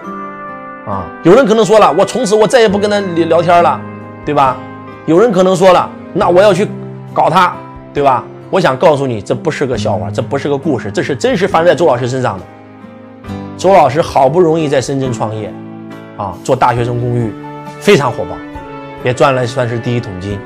[0.86, 3.80] 啊，有人可能说了，我从此我再也不跟他聊聊天了，
[4.24, 4.56] 对吧？
[5.06, 5.88] 有人可能说了。
[6.18, 6.66] 那我要去
[7.14, 7.54] 搞他，
[7.94, 8.24] 对吧？
[8.50, 12.44] 我想告诉你，这不是个笑话，这不是个故事，这是真实发生在周老师身上的。
[13.56, 15.52] 周老师好不容易在深圳创业，
[16.16, 17.32] 啊，做大学生公寓，
[17.78, 18.36] 非常火爆，
[19.04, 20.36] 也赚了算是第一桶金。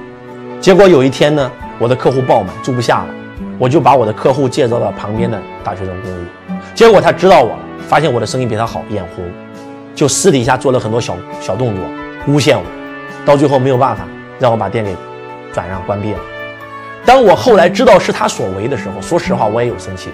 [0.61, 3.14] 结果有一天呢，我的客户爆满，住不下了，
[3.58, 6.54] 我就把我的客户介绍到旁边的大学生公寓。
[6.74, 7.58] 结果他知道我了，
[7.88, 9.24] 发现我的生意比他好，眼红，
[9.94, 11.85] 就私底下做了很多小小动作，
[12.26, 12.64] 诬陷我，
[13.24, 14.04] 到最后没有办法，
[14.38, 14.94] 让我把店给。
[15.53, 16.19] 转让关闭了。
[17.05, 20.09] 当我后来知道是他所为的时候，说实话我也有生气。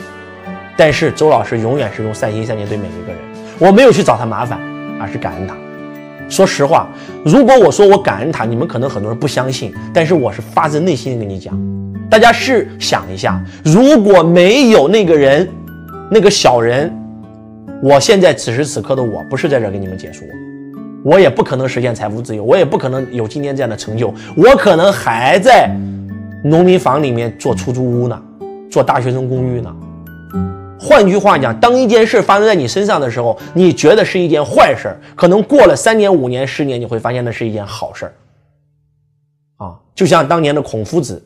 [0.76, 3.20] 但是周老师永远是用善心善念对每一个人，
[3.58, 4.58] 我没有去找他麻烦，
[5.00, 5.56] 而是感恩他。
[6.28, 6.88] 说实话，
[7.24, 11.58] 如果我说我感恩他，你们可能很多人不相信，但是我是发自内心的跟你讲。
[12.08, 15.48] 大家试想一下，如果没有那个人，
[16.10, 16.94] 那个小人，
[17.82, 20.26] 我现在此时此刻的我不是在这给你们解说。
[21.04, 25.70] 我也不可能实现财富自由，我也不可能有今天这样的成就，我可能还在
[26.44, 28.22] 农民房里面做出租屋呢，
[28.70, 29.74] 做大学生公寓呢。
[30.80, 38.12] 换句话讲，当一件事发生在你身上的时候，你觉得是一件坏事，可能过了三年、五年、十年，你会发现那是一件好事。
[39.56, 41.22] 啊，就像当年的孔夫子，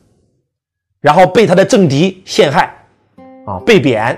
[1.01, 2.73] 然后被他的政敌陷害，
[3.45, 4.17] 啊，被贬，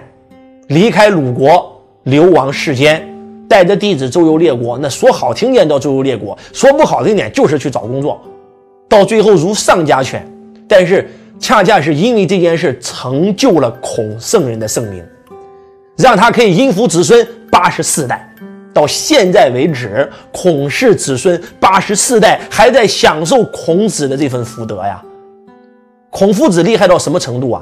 [0.68, 3.15] 离开鲁国，流亡世间。
[3.56, 8.22] 带着弟子周游列国，那说好听点叫周游列国，说不好听点就是去找工作，
[8.90, 10.30] 到最后如丧家犬。
[10.68, 15.02] 但是恰恰是因为这件事成就了孔圣人的圣名，
[15.96, 18.30] 让他可以荫福子孙八十四代。
[18.74, 25.02] 到现在为止，孔氏子孙八十四代还在享受孔子的这份福德呀。
[26.10, 27.62] 孔夫子厉害到什么程度啊？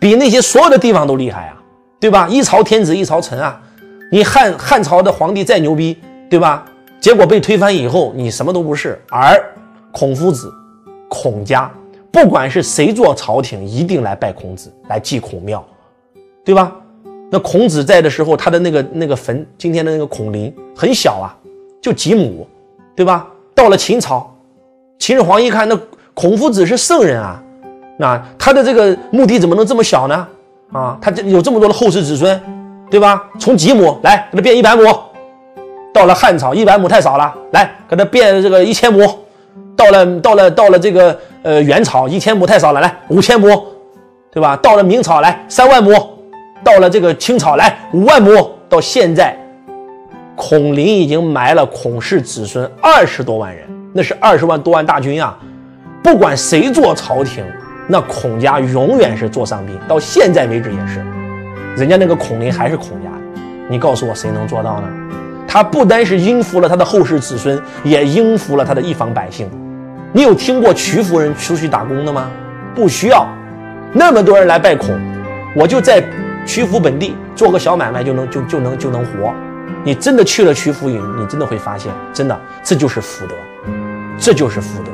[0.00, 1.60] 比那些所有的地方都厉害啊，
[2.00, 2.26] 对吧？
[2.30, 3.60] 一朝天子一朝臣啊，
[4.10, 5.98] 你汉汉朝的皇帝再牛逼，
[6.30, 6.64] 对吧？
[7.00, 8.98] 结果被推翻以后，你什么都不是。
[9.10, 9.38] 而
[9.92, 10.52] 孔夫子、
[11.08, 11.70] 孔家，
[12.10, 15.64] 不管是谁做朝廷，一定来拜孔子，来祭孔庙，
[16.44, 16.74] 对吧？
[17.30, 21.36] 那孔子在的时候，他的那个那个坟，今天的那个孔林很小啊，
[21.82, 22.46] 就几亩，
[22.96, 23.26] 对吧？
[23.54, 24.34] 到了秦朝，
[24.98, 25.78] 秦始皇一看，那
[26.14, 27.42] 孔夫子是圣人啊。
[27.98, 30.28] 那他的这个墓地怎么能这么小呢？
[30.72, 32.40] 啊，他这有这么多的后世子孙，
[32.90, 33.22] 对吧？
[33.38, 33.98] 从几亩？
[34.02, 34.84] 来给他变一百亩，
[35.92, 39.06] 到了汉朝一百亩太少了，来给他变这个一千亩，
[39.76, 43.62] 到了到了到了这个呃元朝一千亩太少了，来五千亩，
[44.30, 44.56] 对吧？
[44.56, 45.92] 到了明朝来三万亩，
[46.64, 49.36] 到了这个清朝来五万亩，到现在，
[50.34, 55.38] 孔林已经埋了孔氏子孙二十多万人，那是二十万多万大军啊！
[56.02, 57.44] 不管谁做朝廷。
[57.90, 61.02] 那孔家永远是座上宾，到现在为止也是，
[61.76, 63.40] 人家那个孔林还是孔家的。
[63.68, 64.88] 你告诉我谁能做到呢？
[65.46, 69.48] 他不单是应付了他的后世子孙，也应付了他的一方百姓。
[70.12, 72.30] 你有听过曲夫人出去打工的吗？
[72.74, 73.26] 不需要，
[73.92, 74.98] 那么多人来拜孔，
[75.54, 76.02] 我就在
[76.46, 79.32] 曲阜本地做个小买卖就能就就能就能活。
[79.84, 83.34] 你真的去了曲阜营，你真的会发现，真的这就是福德，
[84.18, 84.90] 这就是福德。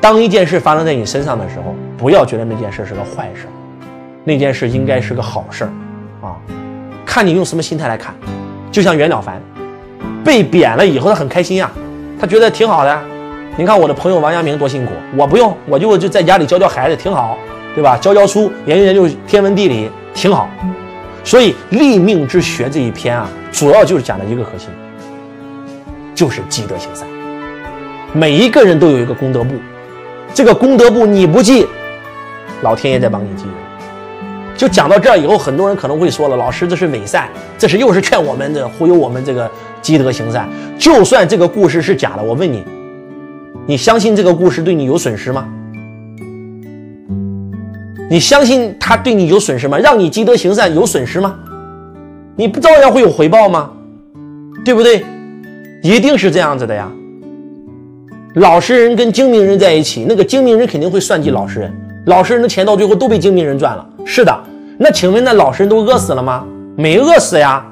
[0.00, 3.46] 当一件事发生在你身上的时候，不要觉得那件事是个坏事，
[4.24, 5.70] 那件事应该是个好事儿，
[6.20, 6.36] 啊，
[7.06, 8.14] 看你用什么心态来看。
[8.70, 9.40] 就像袁了凡
[10.24, 11.70] 被贬了以后，他很开心呀，
[12.20, 13.02] 他觉得挺好的。
[13.56, 17.36] 你看我的朋友王阳明多辛苦，我不用，我就就在家里教教孩子，挺好，
[17.74, 17.98] 对吧？
[17.98, 20.48] 教教书，研究研究天文地理，挺好。
[21.24, 24.68] 所以立命之学这一篇啊，主要就是讲的一个核心，
[26.14, 27.08] 就是积德行善。
[28.12, 29.56] 每一个人都有一个功德簿。
[30.32, 31.66] 这个功德簿你不记，
[32.62, 33.44] 老天爷在帮你记。
[34.60, 40.46] 就讲到这儿以后，很多人可能会说了：“老师，这是伪善，这是又是劝我们这忽悠我们这个积德行善。”
[40.78, 42.62] 就算这个故事是假的，我问你，
[43.64, 45.48] 你相信这个故事对你有损失吗？
[48.10, 49.78] 你相信他对你有损失吗？
[49.78, 51.36] 让你积德行善有损失吗？
[52.36, 53.70] 你不照样会有回报吗？
[54.62, 55.02] 对不对？
[55.82, 56.86] 一定是这样子的呀。
[58.34, 61.72] 老实人跟精明人在一起，那个精明人肯定会算计老实人，
[62.04, 63.86] 老实人的钱到最后都被精明人赚了。
[64.04, 64.34] 是的，
[64.82, 66.42] 那请问那老实人都饿死了吗？
[66.74, 67.62] 没饿死呀。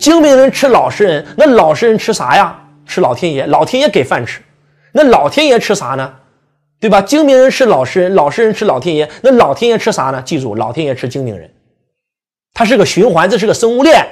[0.00, 2.58] 精明人吃老实人，那老实人吃啥呀？
[2.84, 4.40] 吃老天爷，老天爷给饭吃。
[4.90, 6.12] 那老天爷吃啥呢？
[6.80, 7.00] 对吧？
[7.00, 10.20] 精明人吃老实人，老实人吃老天爷，那老天爷吃啥呢？
[10.22, 11.48] 记住，老天爷吃精明人，
[12.52, 14.04] 它是个循环，这是个生物链。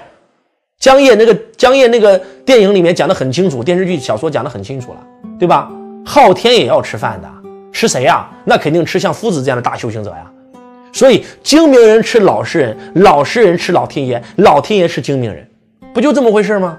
[0.78, 5.00] 江夜那个江夜那个电影里面讲的很清楚，电视剧小说讲的很清楚了。
[5.40, 5.68] 对吧？
[6.06, 7.28] 昊天也要吃饭的，
[7.72, 8.30] 吃谁呀？
[8.44, 10.30] 那肯定吃像夫子这样的大修行者呀。
[10.92, 15.46] 所以精明人吃老实人，老实人吃老天爷，老天爷吃精明人，
[15.94, 16.78] 不就这么回事吗？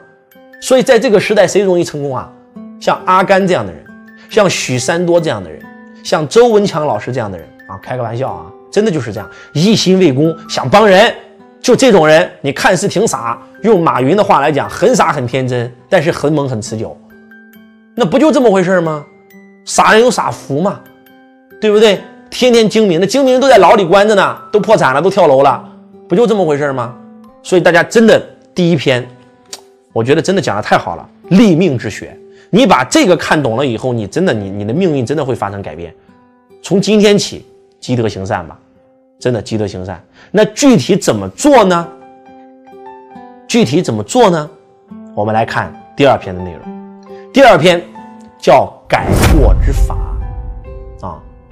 [0.62, 2.32] 所以在这个时代，谁容易成功啊？
[2.80, 3.84] 像阿甘这样的人，
[4.30, 5.62] 像许三多这样的人，
[6.04, 11.13] 像周文强老师这样的人啊，开个玩笑啊，真的就是这样，一心为公，想帮人，
[11.62, 16.95] 就这种人，你看似挺傻，用马云的话来讲，很傻很天真，但是很猛很持久。
[17.95, 19.06] 那不就这么回事吗？
[19.63, 20.82] 傻人有傻福嘛，
[21.60, 22.02] 对不对？
[22.32, 25.63] 天天精明，那精明人都在牢里关着呢，都破产了，都跳楼了，
[26.08, 26.96] 不就这么回事吗？
[27.44, 28.20] 所以大家真的
[28.56, 29.06] 第一篇，
[29.94, 32.17] 我觉得真的讲的太好了，立命之学。
[32.50, 35.94] 你把这个看懂了以后，你真的你你的命运真的会发生改变。
[36.63, 37.46] 从今天起，
[37.80, 38.58] 积德行善吧，
[39.20, 40.04] 真的积德行善。
[40.32, 41.88] 那具体怎么做呢？
[43.48, 44.50] 具体怎么做呢？
[45.13, 46.62] 我们来看第二篇的内容。
[47.34, 47.82] 第二篇
[48.39, 49.98] 叫改过之法，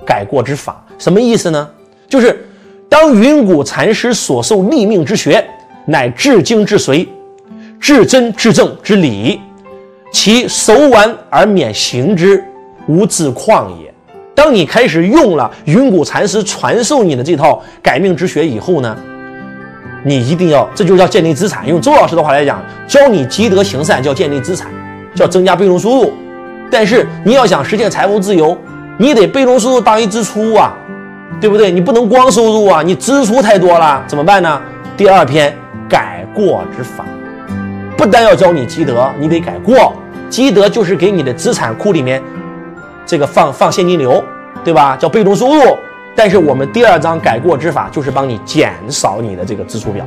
[0.10, 1.70] 改过之法什么意思呢？
[2.08, 2.44] 就是
[2.90, 5.48] 当云谷禅师所受立命之学，
[5.86, 7.08] 乃至精至髓、
[7.80, 9.40] 至真至正之理，
[10.12, 12.44] 其熟完而免行之，
[12.88, 13.94] 无自旷也。
[14.34, 18.98] 当你开始用了云谷禅师传授你的这套改命之学以后呢，
[20.04, 21.68] 你一定要，这就叫建立资产。
[21.68, 24.72] 用周老师的话来讲，教你积德行善，叫建立资产。
[25.16, 26.14] 叫增加被动收入，
[26.72, 28.56] 但是你要想实现财务自由，
[29.02, 30.76] 你得被动收入大于支出啊，
[31.40, 31.72] 对不对？
[31.72, 34.62] 你不能光收入啊，你支出太多了，怎么办呢？
[34.98, 35.56] 第二篇
[35.88, 37.06] 改过之法，
[37.96, 39.94] 不但要教你积德，你得改过。
[40.30, 42.22] 积德就是给你的资产库里面
[43.06, 44.22] 这个放放现金流，
[44.66, 44.98] 对吧？
[44.98, 45.78] 叫被动收入。
[46.14, 50.06] 但是我们第二章改过之法就是帮你减少你的这个支出表，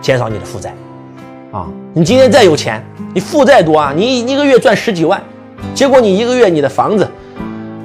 [0.00, 0.74] 减少你的负债。
[1.52, 1.68] 啊！
[1.92, 5.22] 你今天再有钱，你负债多啊，你一个月赚十几万，
[5.72, 7.08] 结果你一个月你的房子、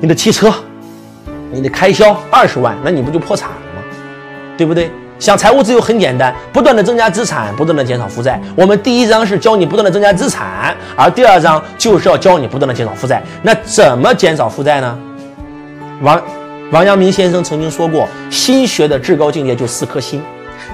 [0.01, 0.53] 你的汽车、
[1.51, 3.81] 你的开销二十万，那你不就破产了吗？
[4.57, 4.91] 对不对？
[5.17, 8.39] 想财务自由很简单，不断的增加资产，不断的减少负债。
[8.55, 13.23] 我们第一章是教你不断的增加资产，而第二章就是要教你不断的减少负债。
[13.41, 14.99] 那怎么减少负债呢？
[16.01, 16.21] 王
[16.71, 20.21] 王阳明先生曾经说过，心学的至高境界就四颗心。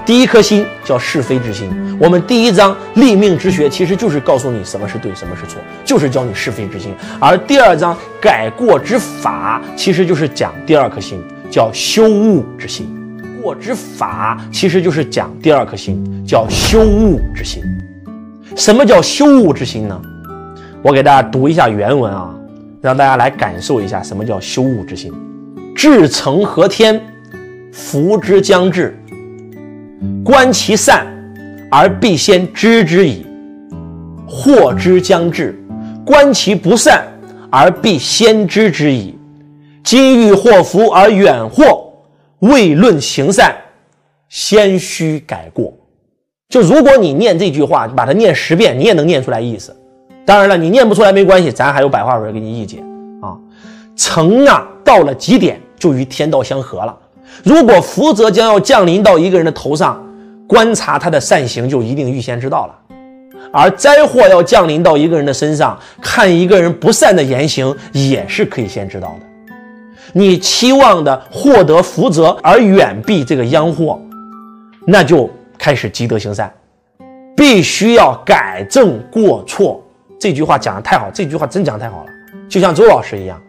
[0.04, 1.70] 第一颗心叫是非之心。
[2.00, 6.92] 我们第一章立命之学其实就是告诉你什么是对，什么是错，就是教你是非之心。
[7.20, 12.88] 而第二章改过之法其实就是讲第二颗心，叫修悟之心。
[13.40, 17.62] 过之法其实就是讲第二颗心，叫修悟之心。
[18.56, 20.00] 什么叫修悟之心呢？
[20.82, 22.34] 我给大家读一下原文啊，
[22.80, 25.12] 让大家来感受一下什么叫修悟之心。
[25.76, 27.00] 至诚和天，
[27.72, 28.96] 福之将至。
[30.24, 31.06] 观其善，
[31.70, 33.24] 而必先知之矣；
[34.26, 35.58] 祸之将至，
[36.04, 37.04] 观其不善，
[37.50, 39.16] 而必先知之矣。
[39.84, 41.92] 今欲祸福而远祸，
[42.40, 43.54] 未论行善，
[44.28, 45.72] 先须改过。
[46.48, 49.76] 就如果你念这句话，把它念十遍，你也能念出来意思。
[50.24, 52.78] 当然了，你念不出来没关系，咱还有白话文给你译解
[53.20, 53.36] 啊。
[53.96, 56.96] 诚啊，到了极点就与天道相合了。
[57.42, 60.00] 如果福泽将要降临到一个人的头上，
[60.46, 62.96] 观察他的善行就一定预先知道了；
[63.52, 69.26] 而灾祸要降临到一个人的身上，看一个人不善的言行也是可以先知道的。
[70.12, 74.00] 你期望的获得福泽而远避这个殃祸，
[74.86, 75.28] 那就
[75.58, 76.52] 开始积德行善，
[77.36, 79.82] 必须要改正过错。
[80.20, 82.10] 这句话讲的太好，这句话真讲太好了，
[82.48, 83.40] 就像周老师一样。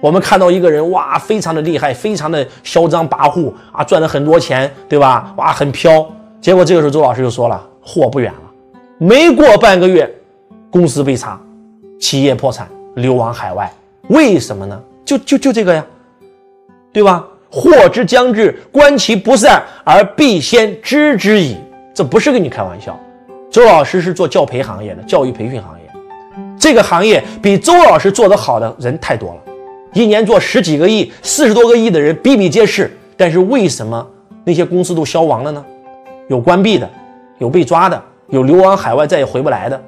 [0.00, 5.32] 我们看到一个人哇，非常的厉害，非常的嚣张跋扈啊，赚了很多钱，对吧？
[5.36, 6.06] 哇，很飘。
[6.40, 8.40] 结果这个时候，周老师就说了，祸不远了。
[8.98, 10.08] 没过半个月，
[10.70, 11.40] 公司被查，
[11.98, 13.72] 企业破产，流亡海外。
[14.08, 14.80] 为什么呢？
[15.04, 15.84] 就就就这个呀，
[16.92, 17.24] 对吧？
[17.50, 21.56] 祸之将至，观其不善而必先知之矣。
[21.94, 22.98] 这不是跟你开玩笑。
[23.50, 25.90] 周老师是做教培行业的，教育培训行业，
[26.58, 29.36] 这个行业比周老师做得好的人太多了。
[29.96, 34.06] 一年做十几个亿、四十多个亿的人比比皆是，但是为什么
[34.44, 35.64] 那些公司都消亡了呢？
[36.28, 36.86] 有关闭的，
[37.38, 39.82] 有被抓的，有流亡海外再也回不来的。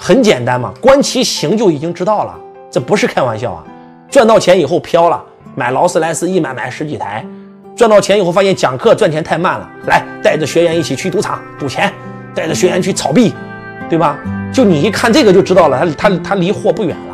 [0.00, 2.34] 很简单嘛，观其行就已经知道了，
[2.70, 3.62] 这不是开玩笑啊！
[4.08, 5.22] 赚到钱以后飘了，
[5.54, 7.22] 买劳斯莱斯一买买十几台，
[7.76, 11.92] 赚到钱以后发现讲课赚钱太慢了，来带着学员一起去赌场赌钱，
[12.34, 13.34] 带着学员去炒币，
[13.90, 14.18] 对吧？
[14.54, 17.09] 就你一看这个就知道了，他他他离货不远了。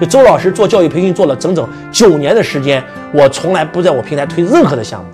[0.00, 2.82] 就周老师做教育培训做了整整九年的时间，
[3.12, 5.10] 我从来不在我平台推任何的项目。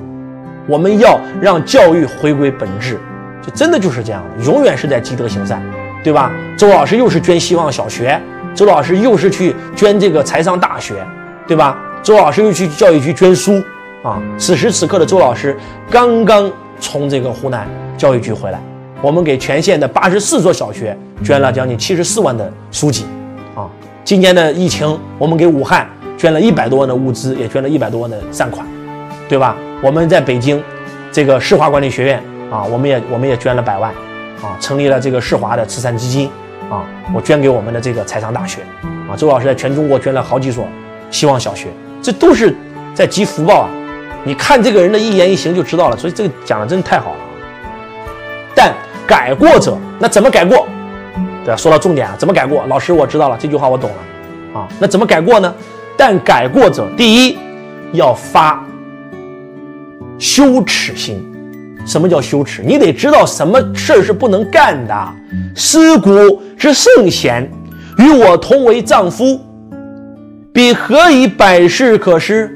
[0.66, 2.98] 我们要让教育回归本质，
[3.42, 5.62] 就真的就是这样的，永远是在积德行善，
[6.02, 6.32] 对吧？
[6.56, 8.18] 周老师又是捐希望小学，
[8.54, 10.94] 周老师又是去捐这个财商大学，
[11.46, 11.78] 对吧？
[12.02, 13.62] 周老师又去教育局捐书
[14.02, 14.22] 啊。
[14.38, 15.56] 此时此刻的周老师
[15.90, 16.50] 刚刚
[16.80, 17.68] 从这个湖南
[17.98, 18.58] 教育局回来，
[19.02, 23.04] 我们给全县的八十四所小学捐了将近七十四万的书籍
[23.54, 23.68] 啊。
[24.04, 25.88] 今年的疫情，我们给武汉
[26.18, 28.66] 捐了一百多万的物资，也捐了一百多万的善款，
[29.30, 29.56] 对吧？
[29.80, 30.62] 我们在北京，
[31.10, 33.90] 这个世华管理学院啊，我们也我们也捐了百万，
[34.42, 36.28] 啊，成立了这个世华的慈善基金，
[36.70, 36.84] 啊，
[37.14, 38.60] 我捐给我们的这个财商大学，
[39.10, 40.66] 啊，周老师在全中国捐了好几所
[41.10, 41.68] 希望小学，
[42.02, 42.54] 这都是
[42.92, 43.70] 在积福报啊！
[44.22, 47.16] 你看这个人的一言一行就知道了，所以这个讲的真的太好了。
[48.54, 48.70] 但
[49.06, 50.66] 改过者，那怎么改过？
[51.44, 52.64] 对，说到重点啊，怎么改过？
[52.66, 54.68] 老师，我知道了，这句话我懂了啊。
[54.78, 55.54] 那怎么改过呢？
[55.96, 57.36] 但改过者，第一
[57.92, 58.64] 要发
[60.18, 61.22] 羞耻心。
[61.86, 62.62] 什么叫羞耻？
[62.64, 65.14] 你得知道什么事儿是不能干的。
[65.54, 67.46] 思古之圣贤，
[67.98, 69.38] 与我同为丈夫，
[70.50, 72.50] 彼何以百事可施？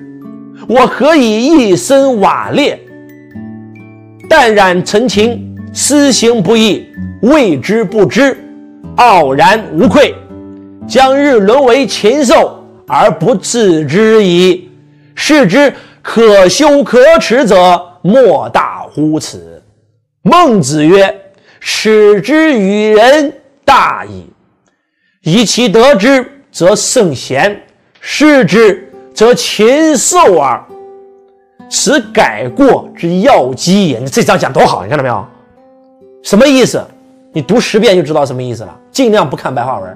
[0.66, 2.80] 我何以一身瓦裂？
[4.30, 6.86] 淡然陈情，思行不义，
[7.20, 8.34] 谓之不知。
[8.98, 10.14] 傲然无愧，
[10.88, 14.68] 将日沦为禽兽而不自知矣。
[15.14, 15.72] 是之
[16.02, 19.62] 可羞可耻者，莫大乎此。
[20.22, 21.12] 孟子曰
[21.60, 23.32] ：“耻之与人，
[23.64, 24.26] 大矣。
[25.22, 27.52] 以其得之，则圣贤；
[28.00, 30.60] 失之，则禽兽耳。
[31.70, 35.24] 此改过之要机也。”你这章讲多好，你看到没有？
[36.24, 36.84] 什么意思？
[37.32, 38.76] 你读十遍就知道什么意思了。
[38.90, 39.90] 尽量不看白话文，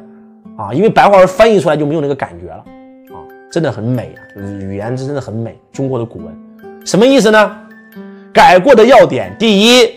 [0.57, 3.17] 啊，因为白话文翻译出来就没有那个感觉了，啊，
[3.51, 4.21] 真的很美啊，
[4.61, 5.59] 语言真的很美。
[5.73, 6.35] 中国的古文
[6.85, 7.59] 什么意思呢？
[8.33, 9.91] 改过的要点，第一，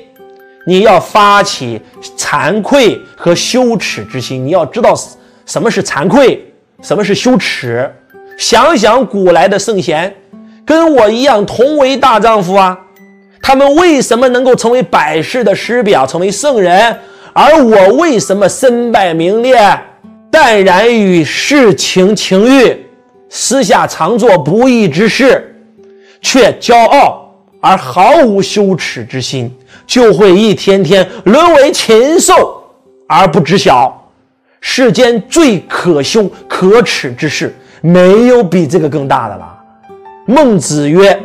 [0.65, 1.81] 你要发起
[2.17, 4.45] 惭愧和羞耻之心。
[4.45, 4.93] 你要知道
[5.45, 6.45] 什么是惭愧，
[6.81, 7.89] 什么是羞耻。
[8.37, 10.13] 想想古来的圣贤，
[10.65, 12.77] 跟我一样同为大丈夫啊，
[13.41, 16.97] 他们为什么能够成为百世的师表，成为圣人？
[17.37, 19.59] 而我为什么身败名裂，
[20.31, 22.85] 淡然于世情情欲，
[23.27, 25.53] 私下常做不义之事，
[26.21, 27.29] 却骄傲
[27.59, 29.53] 而毫无羞耻之心，
[29.85, 32.63] 就会一天天沦为禽兽
[33.05, 34.09] 而不知晓。
[34.61, 37.53] 世间最可羞可耻之事。
[37.81, 39.59] 没有比这个更大的了。
[40.25, 41.21] 孟子曰：“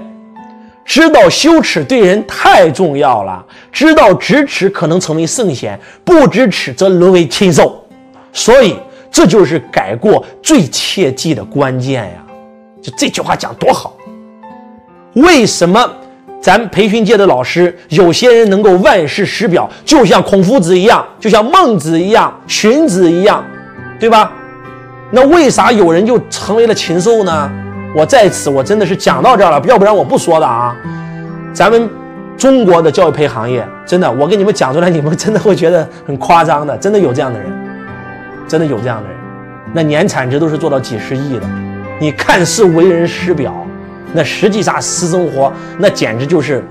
[0.93, 7.86] 知道羞耻对人太重要了，知道咫尺可能成为圣贤，不知尺则沦为禽兽。
[8.32, 8.76] 所以
[9.09, 12.26] 这就是改过最切记的关键呀！
[12.82, 13.97] 就这句话讲多好。
[15.12, 15.88] 为什么
[16.43, 23.45] 咱培训界的老师有些人能够万世师表，就像孔夫子一样，就像孟子一样，荀子一样，
[24.01, 24.32] 对吧？”
[25.12, 27.49] 那为啥有人就成为了禽兽呢？
[27.95, 30.76] 我在此，我真的是讲到这儿了，要不然我不说的啊。
[31.53, 31.91] 咱们
[32.36, 37.51] 中国的教育培行业，真的，我给你们讲出来，你们真的会觉得很夸张的，真的有这样的人，
[38.47, 39.16] 真的有这样的人。
[39.72, 41.47] 那年产值都是做到几十亿的，
[41.99, 43.53] 你看似为人师表，
[44.12, 46.64] 那实际上私生活那简直就是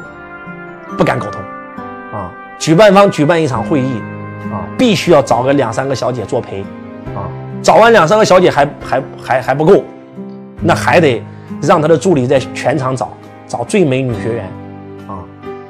[0.98, 1.42] 不敢苟同
[2.18, 2.32] 啊。
[2.58, 4.02] 举办方举办一场会议
[4.52, 6.62] 啊，必须要找个两三个小姐作陪
[7.14, 7.28] 啊。
[7.62, 9.84] 找完两三个小姐还还还还不够，
[10.62, 11.24] 那还得
[11.62, 13.12] 让他的助理在全场找
[13.48, 14.46] 找最美女学员，
[15.08, 15.24] 啊，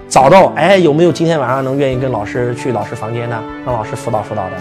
[0.08, 4.52] 找到哎有没有今天晚上能愿意跟老师去老师房间呢，让老师辅导辅导的，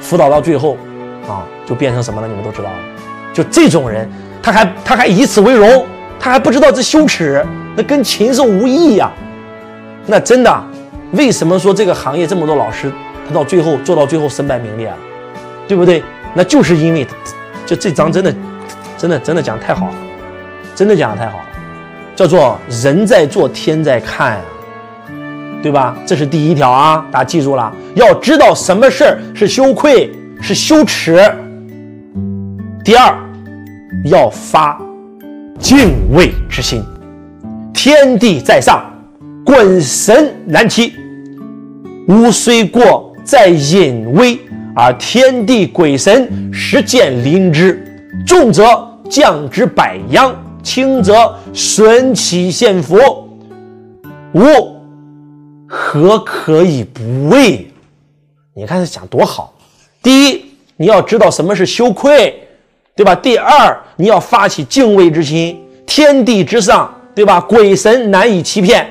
[0.00, 0.76] 辅导到最后，
[1.28, 2.28] 啊就变成什么了？
[2.28, 2.76] 你们都知道了，
[3.32, 4.08] 就这种人，
[4.42, 5.86] 他还他还以此为荣，
[6.18, 7.44] 他还不知道这羞耻，
[7.76, 9.10] 那跟禽兽无异呀。
[10.06, 10.64] 那真的，
[11.12, 12.90] 为什么说这个行业这么多老师，
[13.28, 14.96] 他到最后做到最后身败名裂了，
[15.66, 16.02] 对不对？
[16.34, 17.06] 那就是因为，
[17.66, 18.34] 就这张真的，
[18.98, 19.94] 真的真的讲太好了，
[20.74, 21.44] 真的讲的太好了，
[22.16, 24.40] 叫做人在做天在看，
[25.62, 25.96] 对吧？
[26.04, 31.22] 这是第一条啊，大家记住了，要知道什么事儿是羞愧是羞耻。
[32.84, 33.16] 第二，
[34.04, 34.80] 要发
[35.60, 36.82] 敬畏之心，
[37.72, 38.82] 天地在上，
[39.44, 40.94] 鬼神难欺，
[42.08, 44.36] 吾虽过在隐微。
[44.80, 47.84] 而天地鬼神实见灵之，
[48.24, 52.96] 重则降之百殃，轻则损其献福。
[54.34, 54.42] 吾
[55.66, 57.70] 何可以不畏？
[58.54, 59.52] 你看他讲多好！
[60.02, 60.44] 第一，
[60.76, 62.38] 你要知道什么是羞愧，
[62.94, 63.14] 对吧？
[63.14, 65.58] 第二，你要发起敬畏之心。
[65.86, 67.40] 天地之上，对吧？
[67.40, 68.86] 鬼神难以欺骗，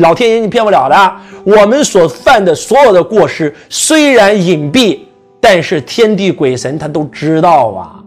[0.00, 1.16] 老天爷你骗不了的。
[1.44, 5.00] 我们所犯的所有的过失，虽然隐蔽。
[5.42, 7.99] 但是天地鬼神他都知道啊，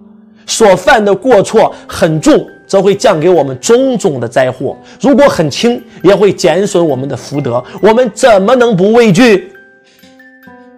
[0.45, 7.63] 所犯的过错很重，则会降给我们种种的灾祸；如果很轻，也会减损我们的福德。
[7.81, 9.51] 我们怎么能不畏惧？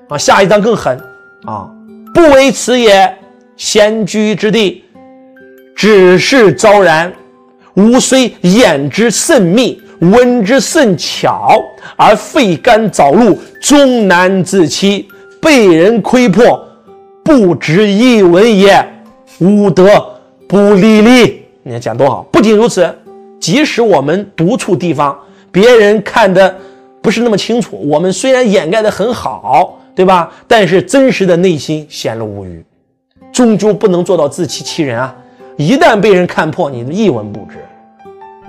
[0.07, 0.97] 啊，下一章更狠
[1.45, 1.67] 啊！
[2.13, 3.17] 不为此也，
[3.57, 4.83] 闲居之地，
[5.75, 7.11] 只是昭然。
[7.73, 11.61] 吾虽眼之甚密，闻之甚巧，
[11.97, 15.07] 而肺肝早露，终难自欺。
[15.41, 16.65] 被人窥破，
[17.23, 18.87] 不值一文也，
[19.39, 20.17] 无德
[20.47, 21.45] 不利利。
[21.63, 22.23] 你看讲多好！
[22.31, 22.93] 不仅如此，
[23.39, 25.17] 即使我们独处地方，
[25.51, 26.55] 别人看的
[27.01, 30.31] 不是那么清楚，我们虽然掩盖的很好，对吧？
[30.47, 32.63] 但是真实的内心显露无余，
[33.33, 35.15] 终究不能做到自欺欺人啊！
[35.57, 37.57] 一旦被人看破，你一文不值，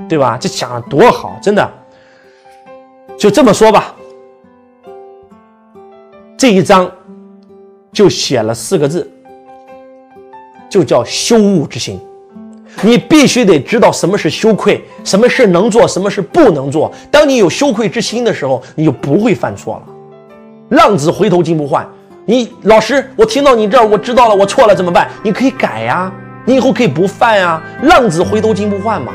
[0.08, 0.36] 对吧？
[0.38, 1.70] 这讲的多好，真的。
[3.18, 3.94] 就这么说吧。
[6.36, 6.90] 这一章
[7.92, 9.10] 就写了四个字，
[10.76, 11.98] 就叫羞恶之心。
[12.82, 16.92] 你必须得知道什么是羞愧，什么事能做，什么事不能做。
[17.10, 19.82] 当你有羞愧之心的时候，你就不会犯错了。
[20.76, 21.88] 浪子回头金不换。
[22.26, 25.08] 你老师，我听到你这儿，我知道了，我错了怎么办？
[25.22, 26.12] 你可以改呀，
[26.44, 27.62] 你以后可以不犯呀。
[27.84, 29.14] 浪子回头金不换嘛，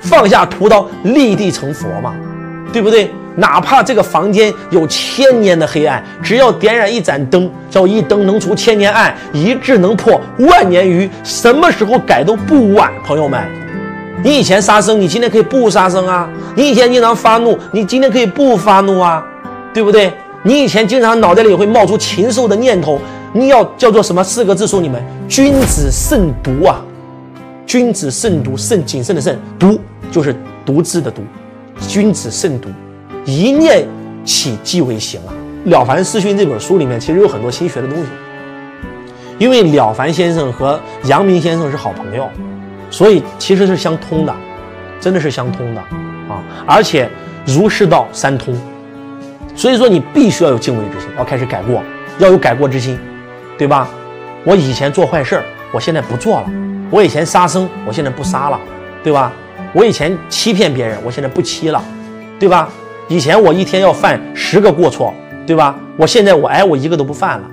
[0.00, 2.14] 放下屠刀，立地成佛嘛，
[2.72, 3.10] 对不对？
[3.36, 11.08] 哪怕这个房间有千年的黑暗，只要点燃一盏灯，叫一灯能除千年暗，一智能破万年愚。
[11.22, 13.40] 什么时候改都不晚，朋友们。
[14.22, 19.24] 你以前杀生，你今天可以不杀生啊；你以前经常发怒，你今天可以不发怒啊，
[19.72, 20.12] 对不对？
[20.42, 23.00] 你以前经常脑袋里会冒出禽兽的念头，
[23.32, 24.66] 你要叫做什么四个字？
[24.66, 26.82] 说你们君子慎独啊！
[27.64, 29.78] 君子慎独，慎谨慎的慎，独
[30.10, 30.34] 就是
[30.66, 31.22] 独自的独，
[31.86, 32.68] 君子慎独。
[33.24, 33.86] 一念
[34.24, 35.34] 起即为行啊。
[35.70, 38.08] 《了凡四训》这本书里面其实有很多心学的东西，
[39.38, 42.28] 因为了凡先生和阳明先生是好朋友，
[42.90, 44.34] 所以其实是相通的，
[45.00, 45.80] 真的是相通的
[46.30, 46.42] 啊！
[46.66, 47.08] 而且
[47.46, 48.58] 儒释道三通，
[49.54, 51.82] 所以说你必须要有敬畏之心，要开始改过，
[52.18, 52.98] 要有改过之心，
[53.58, 53.88] 对吧？
[54.44, 56.46] 我以前做坏事儿，我现在不做了；
[56.90, 58.58] 我以前杀生，我现在不杀了，
[59.04, 59.30] 对吧？
[59.74, 61.84] 我以前欺骗别人，我现在不欺了，
[62.38, 62.68] 对吧？
[63.10, 65.12] 以前我一天要犯十个过错。
[65.46, 65.76] 对吧？
[65.96, 67.50] 我现在我哎，我一个都不犯了，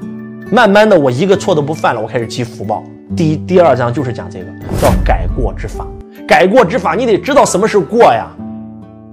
[0.52, 2.84] 慢慢的我一个错都不犯了，我开始积福报。
[3.16, 4.46] 第一、第二章就是讲这个，
[4.80, 5.88] 叫改过之法。
[6.28, 8.28] 改过之法，你得知道什么是过呀，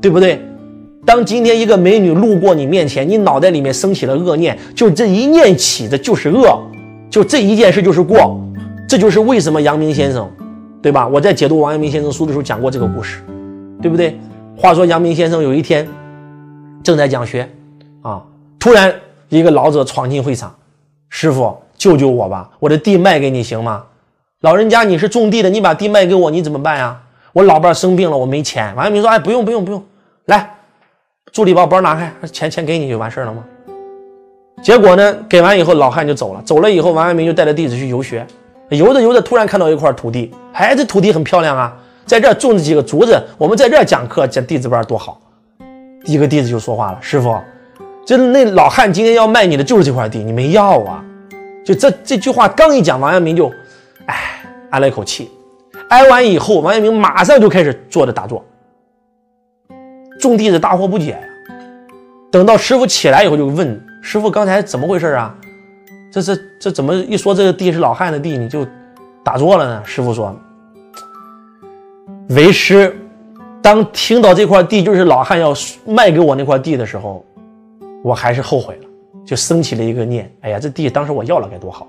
[0.03, 0.39] 对不对？
[1.07, 6.61] 当今天一个美女路过你面前，你脑袋里面升起了恶念，就这一念起的就是恶，
[7.09, 8.39] 就这一件事就是过。
[8.87, 10.31] 这就是为什么阳明先生，
[10.83, 11.09] 对吧？
[11.09, 13.21] 我在解读王阳明先生书的时候讲过这个故事，
[13.81, 14.19] 对不对？
[14.55, 15.89] 话说阳明先生有一天
[16.85, 17.51] 正在讲学，
[18.03, 18.23] 啊。
[18.61, 18.95] 突然，
[19.29, 20.55] 一个老者闯进会场，
[21.09, 22.49] 师傅救救我吧！
[22.61, 23.85] 我的地卖给你行吗？
[24.41, 27.01] 老人家，你是种地的，你把地卖给我，你怎么办呀？
[27.33, 28.75] 我老伴生病了，我没钱。
[28.77, 29.85] 王阳明说：“哎，不用不用不用，
[30.27, 30.55] 来，
[31.33, 33.43] 助理把包拿开，钱钱给你就完事了吗？”
[34.63, 36.41] 结果呢，给完以后，老汉就走了。
[36.43, 38.27] 走了以后，王阳明就带着弟子去游学，
[38.71, 41.77] 游着游着，突然看到一块土地，哎，这土地很漂亮啊，
[42.07, 45.21] 在这种着几个竹子，我们在这讲课讲弟子班多好。
[46.05, 47.37] 一个弟子就说话了：“师傅。”
[48.07, 51.03] 这那老汉今天要卖你的就是这块地，你没要啊？
[51.65, 53.51] 就这这句话刚一讲，王阳明就，
[54.05, 54.15] 哎，
[54.71, 55.31] 挨了一口气。
[55.89, 58.45] 挨完以后，王阳明马上就开始坐着打坐。
[60.21, 61.19] 众弟子大惑不解呀。
[62.31, 65.35] 等到师傅起来以后，就问师傅刚才怎么回事啊？
[66.13, 68.67] 这这这怎么一说这个地是老汉的地，你就
[69.25, 69.83] 打坐了呢？
[69.85, 70.39] 师傅说，
[72.29, 72.95] 为师
[73.65, 75.55] 当听到这块地就是老汉要
[75.87, 77.25] 卖给我那块地的时候。
[78.03, 78.89] 我还是后悔了，
[79.25, 81.87] 就升起了一个念：哎呀，这地当时我要了该多好！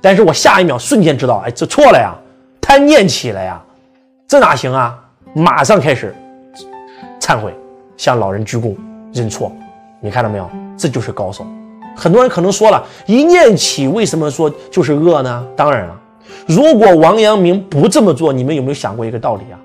[0.00, 2.14] 但是我下一秒瞬间知道，哎，这错了呀，
[2.60, 3.60] 贪念起了呀，
[4.28, 4.96] 这哪行啊？
[5.32, 6.14] 马上开始
[7.20, 7.52] 忏悔，
[7.96, 8.76] 向老人鞠躬
[9.12, 9.50] 认错。
[9.98, 10.48] 你看到没有？
[10.78, 11.44] 这就是高手。
[11.96, 15.44] 很多人可能说了一念起，为什么说就是恶呢？
[15.56, 16.00] 当然了，
[16.46, 19.58] 如果王阳明不这么做，你们有没有想过一个道理啊？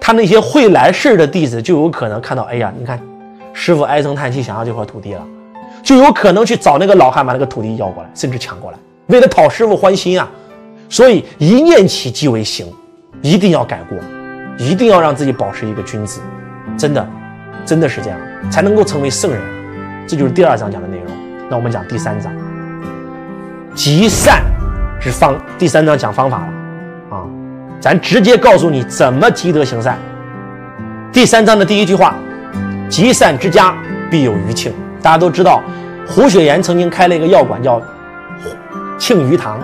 [0.00, 2.98] 他那些会来事的弟子就有可能看到，哎呀，你看。
[3.52, 5.26] 师傅唉声叹气，想要这块土地了，
[5.82, 8.78] 就有可能去找那个老汉把那个土地要过来，甚至抢过来，
[9.08, 10.30] 为了讨师傅欢心啊！
[10.88, 12.64] 所以一念起即为行，
[13.20, 13.98] 一定要改过，
[14.56, 16.20] 一定要让自己保持一个君子，
[16.78, 17.06] 真的，
[17.66, 18.18] 真的是这样，
[18.50, 19.42] 才能够成为圣人。
[20.06, 21.06] 这就是第二章讲的内容。
[21.50, 22.32] 那我们讲第三章，
[23.74, 24.44] 积善
[25.00, 25.36] 之方。
[25.58, 26.52] 第三章讲方法了，
[27.80, 29.98] 咱直接告诉你怎么积德行善。
[31.12, 32.14] 第三章的第一句话。
[32.90, 33.72] 积善之家
[34.10, 34.72] 必有余庆。
[35.00, 35.62] 大家都知道，
[36.08, 37.80] 胡雪岩曾经开了一个药馆，叫
[38.98, 39.60] 庆余堂，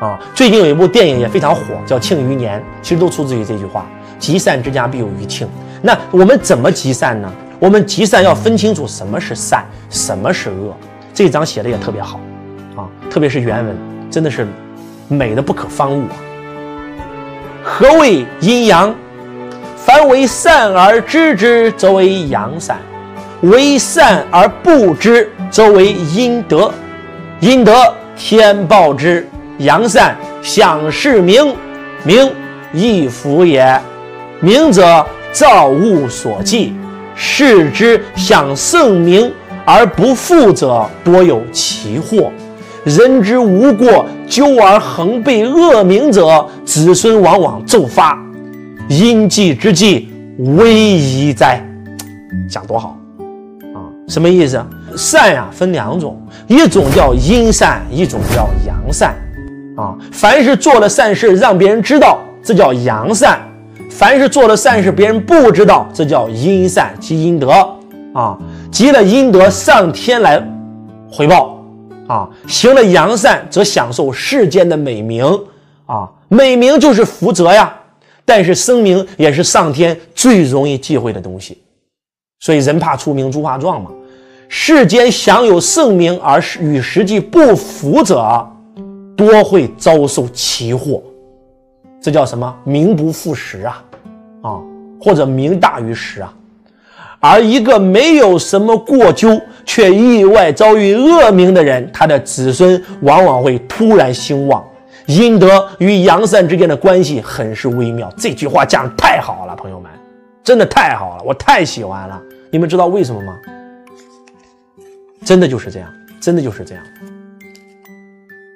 [0.00, 3.86] 啊，最近有一部电影也非常火，叫《庆余年》，其实都出自于这句话：
[4.18, 5.48] 积善之家必有余庆。
[5.80, 7.32] 那我们怎么积善呢？
[7.60, 10.76] 我们积善要分清楚什么是善，什么是恶。
[11.14, 12.18] 这一章写的也特别好，
[12.74, 13.76] 啊，特别是原文，
[14.10, 14.44] 真的是
[15.06, 16.16] 美的不可方物啊。
[17.68, 18.94] 何谓阴阳？
[19.76, 22.76] 凡为善而知之，则为阳善；
[23.40, 26.72] 为善而不知，则为阴德。
[27.40, 27.74] 阴德
[28.16, 31.56] 天报之，阳善享世明。
[32.04, 32.30] 明
[32.72, 33.78] 亦福也。
[34.38, 36.72] 明者，造物所寄。
[37.16, 39.32] 视之享圣明
[39.64, 42.30] 而不富者，多有其祸。
[42.86, 48.16] 人之无过，咎而恒被恶名者，子孙往往骤发。
[48.88, 50.08] 阴计之际，
[50.38, 51.60] 危矣哉！
[52.48, 52.96] 讲多好
[53.74, 53.90] 啊！
[54.06, 54.64] 什么意思？
[54.96, 56.16] 善呀，分两种，
[56.46, 59.16] 一种叫阴善，一种叫阳善。
[59.76, 63.36] 啊，凡是做了善事，让别人知道，这叫阳善；
[63.90, 67.50] 凡是做了善事，别人不知道，这叫阴善，积阴德。
[68.14, 68.38] 啊，
[68.70, 70.40] 积了阴德，上天来
[71.10, 71.55] 回报。
[72.06, 75.24] 啊，行了阳善，则享受世间的美名。
[75.86, 77.74] 啊，美名就是福泽呀。
[78.24, 81.62] 但是声名也是上天最容易忌讳的东西，
[82.40, 83.92] 所以人怕出名猪怕壮嘛。
[84.48, 88.44] 世间享有盛名而与实际不符者，
[89.16, 91.00] 多会遭受奇祸。
[92.00, 92.52] 这叫什么？
[92.64, 93.84] 名不副实啊，
[94.42, 94.60] 啊，
[95.00, 96.32] 或者名大于实啊。
[97.20, 104.64] 而一个没有什么过咎却意外遭遇恶名的人，他的子孙往往会突然兴旺。
[105.06, 108.12] 阴德与阳善之间的关系很是微妙。
[108.16, 109.90] 这句话讲太好了，朋友们，
[110.42, 112.20] 真的太好了，我太喜欢了。
[112.50, 113.36] 你们知道为什么吗？
[115.24, 115.88] 真的就是这样，
[116.20, 116.84] 真的就是这样。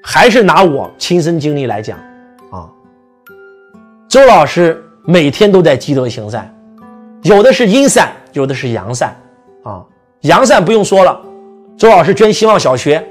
[0.03, 1.99] 还是拿我亲身经历来讲
[2.51, 2.67] 啊，
[4.09, 6.53] 周老师每天都在积德行善，
[7.23, 9.17] 有的是阴善，有的是阳善
[9.63, 9.85] 啊。
[10.23, 11.21] 阳善不用说了，
[11.77, 13.03] 周老师捐希望小学，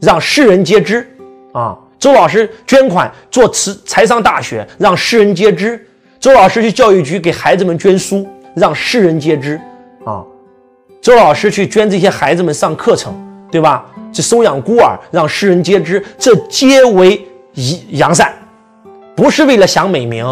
[0.00, 1.06] 让世人皆知
[1.52, 1.78] 啊。
[1.98, 5.86] 周老师捐款做慈财商大学，让世人皆知。
[6.18, 9.60] 周老师去教育局给孩子们捐书，让世人皆知
[10.04, 10.24] 啊。
[11.00, 13.14] 周老师去捐这些孩子们上课程，
[13.50, 13.86] 对吧？
[14.12, 17.26] 去收养孤儿，让世人皆知，这皆为
[17.90, 18.32] 阳善，
[19.14, 20.24] 不是为了享美名。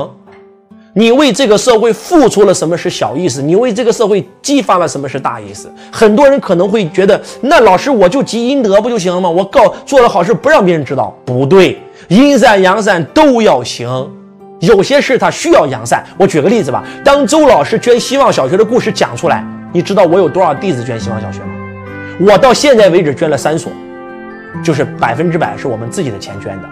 [0.95, 3.41] 你为这个社会付出了什么是小意思？
[3.41, 5.73] 你为这个社会激发了什么是大意思？
[5.91, 9.29] 很多人可能会觉得，那老师我就积阴德不就行了吗？
[9.29, 13.89] 我告做了好事不让别人知道，不对，阴善阳善都要行。
[14.61, 16.05] 有些事他需要阳善。
[16.19, 21.55] 我举个例子吧，当周老师捐希望小学的故事讲出来，你知道我有多少弟子捐希望小学吗？
[22.21, 23.73] 我到现在为止捐了三所，
[24.63, 26.69] 就是百分之百是我们自己的钱捐的。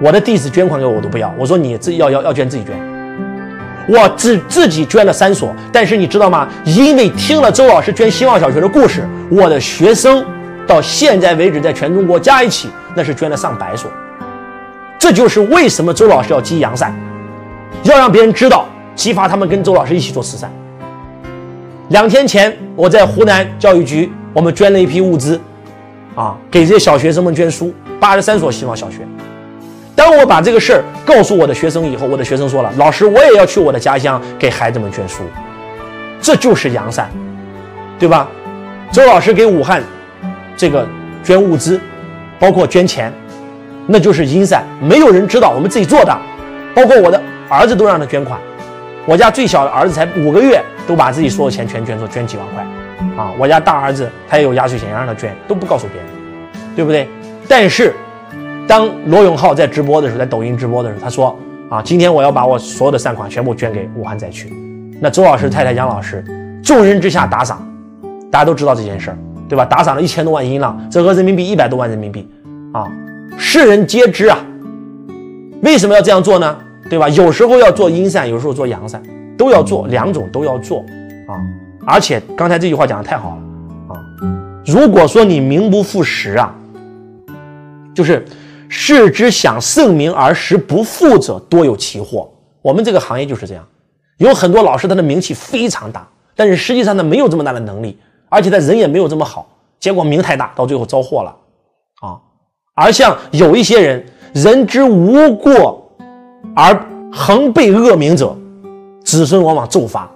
[0.00, 1.32] 我的弟子捐款给我，我都不要。
[1.38, 2.74] 我说你自己要要要捐自己捐。
[3.86, 6.48] 我自自己捐了三所，但是你知道吗？
[6.64, 10.24] 因为听了周老师捐希望小学的故事，我的学生
[10.66, 13.90] 到现在为止在全中国加一起，那是捐了上百所。
[14.98, 16.94] 这就是为什么周老师要积阳善，
[17.82, 20.50] 要让别人知道，激发他们跟周老师一起做慈善。
[21.90, 25.38] 两天前我在湖南教育局，我们捐了一批物资，
[26.14, 29.06] 啊，给这些小学生们捐书，八十三所希望小学。
[29.96, 35.22] 当我把这个事儿告诉我的学生以后，我的学生说了：“老师，我也要去我的家乡给孩子们捐书。”
[36.20, 37.08] 这就是阳善，
[37.98, 38.28] 对吧？
[38.90, 39.82] 周老师给武汉
[40.56, 40.86] 这个
[41.22, 41.80] 捐物资，
[42.40, 43.12] 包括捐钱，
[43.86, 46.16] 那就是阴善，没有人知道，我们自己做的。
[46.74, 48.40] 包括我的儿子都让他捐款，
[49.06, 52.66] 我家最小的儿子才五个月，都把自己所有钱全捐出，捐几万块。
[53.16, 56.10] 啊，我家大儿子他也有压岁钱，让他捐，都不告诉别人，
[56.74, 57.08] 对不对？
[57.46, 57.94] 但是。
[58.66, 61.36] 当罗永浩在直播的时候，在抖音直播的时候，他说
[61.68, 64.52] ：“啊，今天我要把我所有的善款全部捐给武汉灾区。”
[65.00, 66.24] 那周老师太太杨老师
[66.62, 67.66] 众人之下打赏，
[68.30, 69.64] 大家都知道这件事儿，对吧？
[69.66, 72.26] 打赏了一千多万英镑，折合人民币一百多万人民币，
[72.72, 72.90] 啊，
[73.36, 74.38] 世人皆知啊。
[75.62, 76.56] 为什么要这样做呢？
[76.88, 77.08] 对吧？
[77.10, 79.02] 有时候要做阴善，有时候做阳善，
[79.36, 80.78] 都要做，两种都要做
[81.28, 81.36] 啊。
[81.86, 84.00] 而且刚才这句话讲的太好了啊！
[84.64, 86.54] 如果说你名不副实啊，
[87.94, 88.24] 就是。
[88.68, 92.30] 世之想盛名而实不富者，多有其祸。
[92.62, 93.64] 我们这个行业就是这样，
[94.18, 97.98] 有很多老师，他的名气非常大，但是实际上他，没有这么大的能力，
[98.28, 99.46] 而且他人也没有这么好，
[99.78, 101.36] 结果名太大，到最后遭祸了
[102.00, 102.18] 啊。
[102.74, 105.88] 而像有一些人，人之无过
[106.56, 108.36] 而恒被恶名者，
[109.04, 110.10] 子孙往往骤发。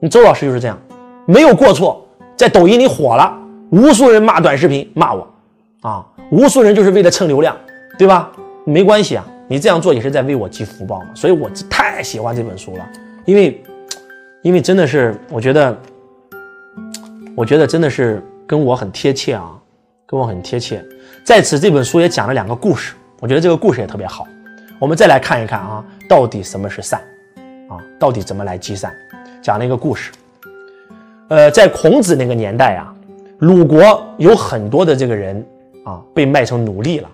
[0.00, 0.78] 你周老师就是这样，
[1.26, 2.06] 没有过错，
[2.36, 3.36] 在抖音里火了，
[3.70, 5.26] 无数人骂短视频骂我
[5.80, 7.56] 啊，无数人就是为了蹭流量。
[8.00, 8.32] 对吧？
[8.64, 11.08] 没关系啊，你这样做也是在为我积福报嘛。
[11.14, 12.88] 所以我太喜欢这本书了，
[13.26, 13.62] 因为，
[14.40, 15.76] 因为真的是，我觉得，
[17.36, 19.52] 我觉得真的是跟我很贴切啊，
[20.06, 20.82] 跟我很贴切。
[21.26, 24.26] 在此，这本书也讲了两个故事，我觉得这个故事也特别好。
[24.78, 27.02] 我们再来看一看啊，到底什么是善
[27.68, 27.76] 啊？
[27.98, 28.90] 到底怎么来积善？
[29.42, 30.10] 讲了一个故事。
[31.28, 32.94] 呃，在孔子那个年代啊，
[33.40, 35.46] 鲁国有很多的这个人
[35.84, 37.10] 啊，被卖成奴隶了。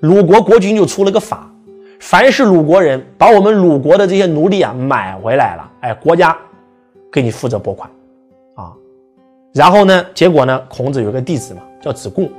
[0.00, 1.50] 鲁国国君就出了个法，
[1.98, 6.34] 凡是鲁国人把我们鲁国的这些奴隶啊买回来了，哎，国家
[7.12, 7.90] 给你负责拨款
[8.54, 8.72] 啊。
[9.52, 12.30] 然后呢，结果呢，孔子有个弟子嘛，叫子贡，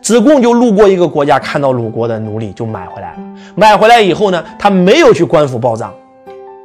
[0.00, 3.18] 子贡就路过一个国家，看到鲁国的奴隶就买回来了。
[3.54, 5.92] 买回来以后呢，他没有去官府报账，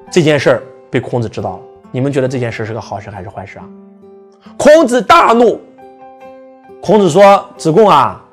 [0.10, 1.60] 这件事儿被孔子知道了。
[1.92, 3.66] 你们觉得这件事是个好事还是坏事啊？
[4.56, 5.60] 孔子大怒，
[6.82, 8.24] 孔子说：“子贡啊，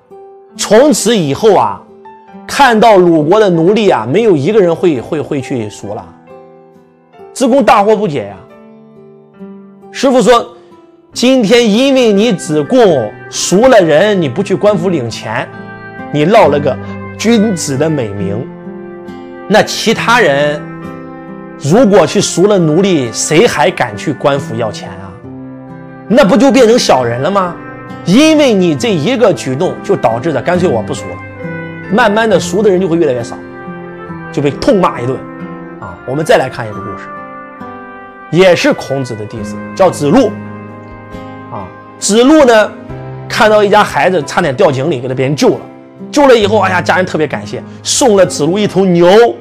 [0.56, 1.82] 从此以后啊。”
[2.48, 6.04] 看到鲁国的奴隶啊，没有一个人会会会去赎了。
[7.34, 8.36] 子贡大惑不解呀。
[9.92, 10.56] 师傅说，
[11.12, 15.46] 今天因为你子贡赎了人，你不去官府领钱，
[16.10, 16.76] 你落了个
[17.18, 18.44] 君子的美名。
[19.46, 20.60] 那其他人
[21.58, 25.12] 如果去赎了奴隶，谁还敢去官府要钱啊？
[26.08, 27.54] 那不就变成小人了吗？
[28.04, 31.16] 因为你这一个举动，就导致的干脆我不赎了。
[31.90, 33.36] 慢慢的，熟的人就会越来越少，
[34.30, 35.18] 就被痛骂一顿，
[35.80, 35.96] 啊！
[36.06, 37.08] 我们再来看一个故事，
[38.30, 40.30] 也是孔子的弟子，叫子路，
[41.50, 41.66] 啊，
[41.98, 42.72] 子路呢，
[43.28, 45.60] 看到一家孩子差点掉井里，给他别人救了，
[46.10, 49.34] 救了以后，哎呀，家人特别感谢，送了子路一头牛，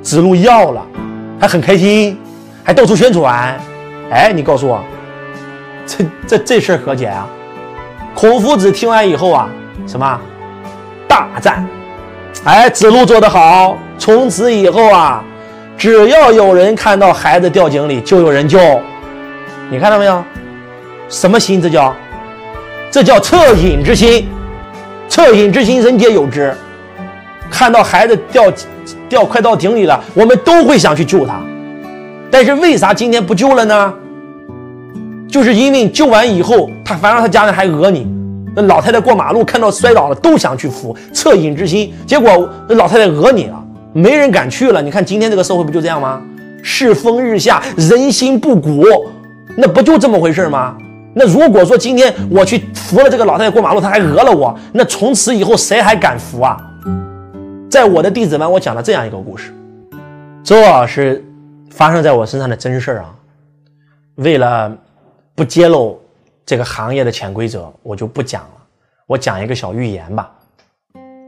[0.00, 0.82] 子路要了，
[1.38, 2.18] 还很开心，
[2.64, 3.60] 还到处宣传，
[4.10, 4.82] 哎，你告诉我，
[5.86, 7.28] 这这这事儿何解啊？
[8.14, 9.48] 孔夫子听完以后啊，
[9.86, 10.20] 什么？
[11.12, 11.62] 大战？
[12.44, 13.76] 哎，子路做得好！
[13.98, 15.22] 从此以后啊，
[15.76, 18.58] 只要有人看到孩子掉井里，就有人救。
[19.70, 20.24] 你看到没有？
[21.10, 21.60] 什么心？
[21.60, 21.94] 这叫？
[22.90, 24.26] 这叫恻隐之心。
[25.06, 26.54] 恻隐之心，人皆有之。
[27.50, 28.50] 看到孩子掉
[29.06, 31.34] 掉快到井里了，我们都会想去救他。
[32.30, 33.92] 但是为啥今天不救了呢？
[35.28, 38.11] 就是因为救完以后，他反而他家人还讹你。
[38.54, 41.92] 那老太太过马路看到摔倒了，都想去扶，恻隐之心。
[42.06, 44.82] 结果那老太太讹你了，没人敢去了。
[44.82, 46.22] 你看今天这个社会不就这样吗？
[46.62, 48.84] 世风日下，人心不古，
[49.56, 50.76] 那不就这么回事吗？
[51.14, 56.56] 那如果说今天我去扶了这个老太太过马路，她还讹了我，那从此以后谁还敢扶啊？
[57.70, 59.52] 在我的弟子们，我讲了这样一个故事，
[60.44, 61.24] 这是
[61.70, 63.14] 发生在我身上的真事儿啊。
[64.16, 64.70] 为了
[65.34, 65.98] 不揭露
[66.44, 68.50] 这个行业的潜规则，我就不讲了。
[69.06, 70.30] 我讲一个小寓言吧。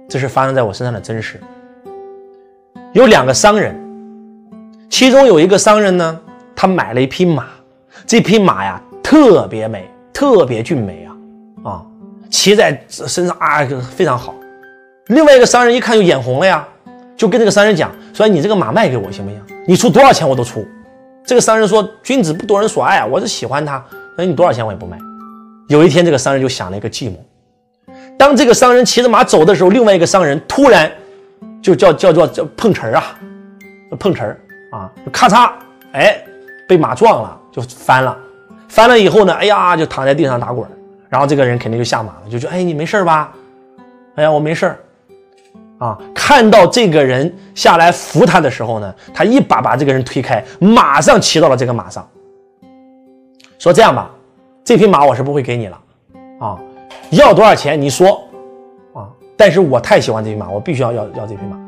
[0.09, 1.41] 这是发生在我身上的真事。
[2.93, 3.75] 有两个商人，
[4.91, 6.21] 其中有一个商人呢，
[6.55, 7.47] 他买了一匹马，
[8.07, 8.81] 这匹马呀。
[9.03, 11.71] 特别美，特别俊美啊！
[11.71, 11.87] 啊，
[12.31, 13.63] 骑在身上啊，
[13.95, 14.35] 非常好。
[15.09, 16.67] 另外一个商人一看就眼红了呀，
[17.15, 19.41] 就跟这个商人讲说：“你这个马卖给我行不行？
[19.69, 20.67] 你出多少钱我都出。”
[21.23, 23.85] 这个商人说：“君子不夺人所爱，我是喜欢他，
[24.17, 24.99] 那你多少钱我也不卖。”
[25.69, 27.17] 有一天，这个商人就想了一个计谋。
[28.19, 30.93] 当这个商人骑着马走的时候，另外一个商人突然
[31.63, 33.17] 就叫叫做叫碰瓷儿啊，
[33.99, 34.41] 碰瓷儿
[34.71, 35.51] 啊，咔嚓，
[35.93, 36.23] 哎，
[36.69, 38.17] 被马撞了，就翻了。
[38.69, 40.69] 翻了以后呢，哎呀，就躺在地上打滚
[41.09, 43.33] 然后这个人肯定就下马了，就说：“哎，你没事吧
[44.17, 44.77] ？”“哎呀，我没事
[45.79, 52.07] 啊，看到这个人下来扶他的时候呢，他一把把这个人推开，马上骑到了这个马上，
[53.65, 54.11] 说：“这样吧，
[54.63, 55.81] 这匹马我是不会给你了
[56.39, 56.61] 啊，
[57.13, 58.23] 要多少钱你说
[58.93, 59.09] 啊？
[59.39, 61.59] 但是我太喜欢这匹马，我必须要要要这匹马。”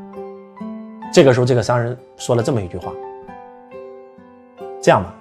[1.10, 2.92] 这个时候，这个商人说了这么一句话
[4.82, 5.14] ：“这样吧。”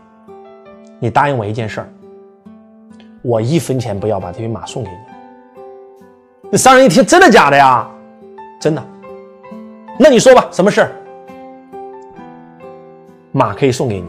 [0.99, 1.89] 你答应我一件事儿，
[3.21, 4.97] 我一分钱不要，把这匹马送给你。
[6.51, 7.89] 那商人一听，真的假的呀？
[8.59, 8.83] 真的。
[9.97, 10.91] 那你说吧，什么事儿？
[13.31, 14.07] 马可以送给你，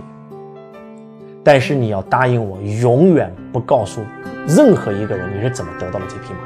[1.47, 4.05] 但是你要答应我，永远不告诉
[4.49, 6.40] 任何一个人你是怎么得到了这匹马。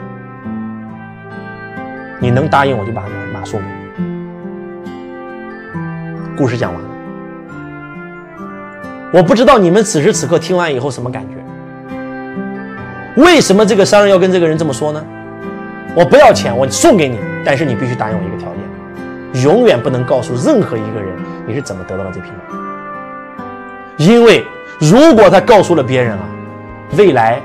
[2.20, 4.10] 你能答应我就把马送给你。
[6.36, 6.88] 故事讲完了。
[9.10, 11.36] 我不知道你们此时此刻听完以后什么感觉？
[13.22, 15.02] 为什么这个商人要跟这个人这么说呢？
[15.96, 22.36] 我不要钱，我送给你，但是你必须答应我一个条件，永远不能告诉任何一个人你是怎么得到了这匹马。
[23.96, 24.44] 因为
[24.80, 26.22] 如果他告诉了别人了，
[26.96, 27.38] 未来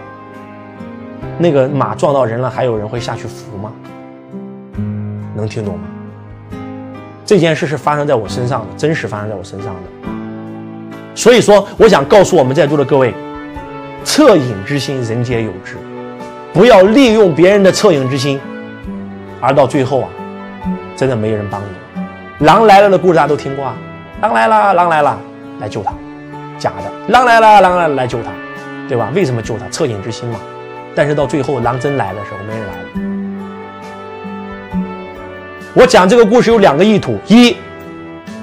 [1.38, 3.71] 那个马撞到人了，还有人会下去扶吗？
[5.36, 5.81] 能听懂吗？
[7.25, 9.81] 这件事是发生在我身上的，真实发生在我身上的。
[11.13, 13.13] 所以说，我想告诉我们在座的各位，
[14.05, 15.75] 恻隐之心，人皆有之，
[16.53, 18.39] 不要利用别人的恻隐之心，
[19.41, 20.09] 而到最后啊，
[20.95, 22.45] 真的没人帮你。
[22.45, 23.75] 狼来了的故事大家都听过啊，
[24.21, 25.19] 狼来了，狼来了，
[25.59, 25.91] 来救他，
[26.57, 28.31] 假的，狼来了，狼来了来救他，
[28.87, 29.11] 对吧？
[29.15, 29.65] 为什么救他？
[29.67, 30.39] 恻隐之心嘛。
[30.95, 32.87] 但是到最后，狼真来的时候，没人来了。
[35.73, 37.55] 我讲这个故事有两个意图：一。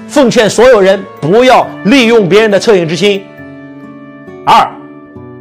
[0.07, 3.23] 奉劝所有人不要利用别人的恻隐之心。
[4.45, 4.71] 二，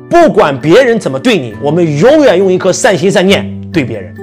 [0.08, 4.14] 不管别人怎么对你，我们永远用一颗善心善念对别人。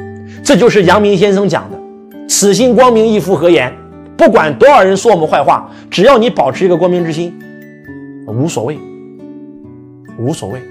[0.43, 1.77] 这就是阳明先生讲的
[2.27, 3.71] “此心光明，亦复何言”。
[4.17, 7.37] 不管多少人说我们坏话，只要你保持一个光明之心，
[8.29, 8.79] 无所谓，
[10.17, 10.61] 无所谓。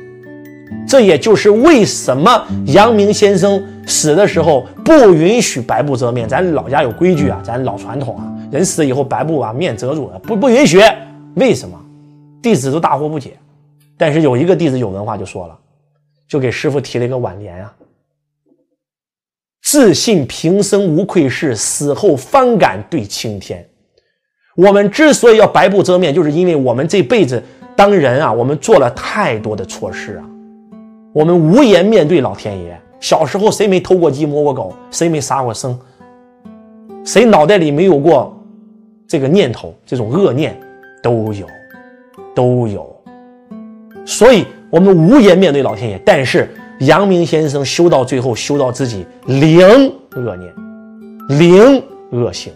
[0.87, 6.29] 这也就是为什么阳明先生死的时候不允许白布遮面。
[6.29, 8.35] 咱老家有规矩啊，咱老传统啊。
[8.51, 10.79] 人死了以后，白布把面遮住了，不不允许。
[11.37, 11.79] 为什么？
[12.43, 13.37] 弟子都大惑不解。
[13.97, 15.59] 但是有一个弟子有文化，就说了，
[16.29, 17.75] 就给师傅提了一个挽联啊：
[19.63, 23.67] 自信平生无愧事，死后方敢对青天。
[24.59, 27.41] 我们之所以要白布遮面，就是因为我们这辈子
[27.77, 30.27] 当人啊，我们做了太多的错事啊，
[31.13, 32.77] 我们无颜面对老天爷。
[32.99, 34.75] 小时候谁没偷过鸡摸过狗？
[34.91, 35.79] 谁没杀过生？
[37.05, 38.37] 谁脑袋里没有过？
[39.07, 40.59] 这个念头，这种恶念，
[41.05, 41.47] 都有，
[42.35, 42.85] 都有，
[44.05, 46.01] 所以我们无颜面对老天爷。
[46.05, 46.51] 但是
[46.81, 49.61] 阳明先生修到最后，修到自己零
[50.17, 50.53] 恶念，
[51.39, 51.81] 零
[52.11, 52.53] 恶行，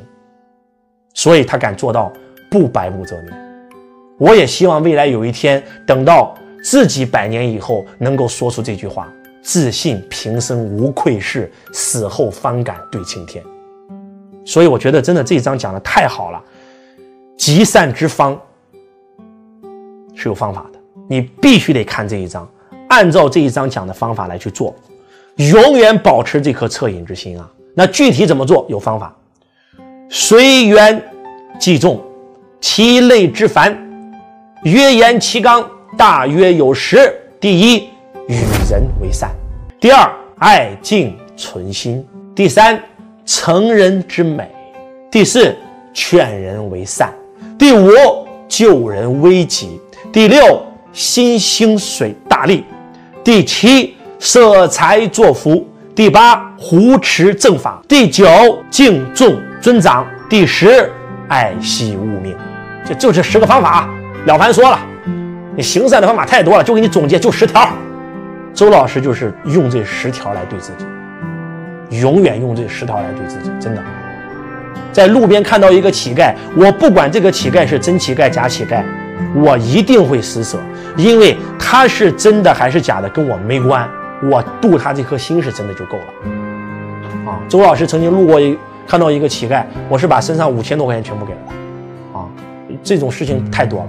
[1.14, 2.12] 所以他敢做到
[2.50, 3.32] 不白布遮面。
[4.18, 13.42] 我也希望未来有一天，等到自己百年以后，能够说出这句话：自信平生无愧事，死后方敢对青天。
[14.44, 16.42] 所以我觉得真的这一章讲的太好了，
[17.36, 18.40] 积善之方
[20.14, 22.48] 是有方法的，你必须得看这一章，
[22.88, 24.74] 按照这一章讲的方法来去做，
[25.36, 27.50] 永远保持这颗恻隐之心啊。
[27.74, 28.66] 那具体怎么做？
[28.68, 29.16] 有方法，
[30.14, 31.02] 随缘
[31.58, 31.98] 即重，
[32.60, 33.74] 其类之繁，
[34.62, 37.10] 约言其纲，大约有十。
[37.40, 37.88] 第一，
[38.28, 38.34] 与
[38.70, 39.30] 人为善；
[39.80, 42.04] 第二，爱敬存心；
[42.34, 42.78] 第三，
[43.24, 44.44] 成人之美；
[45.10, 45.56] 第四，
[45.94, 47.08] 劝人为善；
[47.58, 47.90] 第五，
[48.46, 49.80] 救人危急；
[50.12, 52.62] 第六，心兴水大利；
[53.24, 58.28] 第七，舍财作福；第八，扶持正法；第九，
[58.70, 60.90] 敬重尊长；第十，
[61.28, 62.36] 爱惜物命。
[62.84, 63.88] 这就这十个方法。
[64.26, 64.78] 了凡说了。
[65.54, 67.68] 你行善的方法太多了，就给你总结就十条。
[68.52, 73.50] 周老师就是用这十条来对自己，永远用这十条来对自己。
[73.60, 73.82] 真的，
[74.92, 78.82] 在路边看到一个乞丐，我不管这个乞丐是真乞丐假乞丐，
[79.34, 80.58] 我一定会施舍，
[80.96, 83.88] 因为他是真的还是假的跟我没关，
[84.22, 87.30] 我度他这颗心是真的就够了。
[87.30, 92.18] 啊，周老师曾经路过一看到一个乞丐，我是把身上五千多块钱全部给了他。
[92.18, 92.28] 啊，
[92.83, 93.89] 这种事情太多了。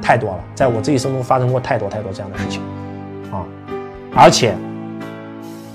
[0.00, 2.62] 太多了，在我这一生中发生过太多太多这样的事情，
[3.30, 3.44] 啊，
[4.14, 4.54] 而且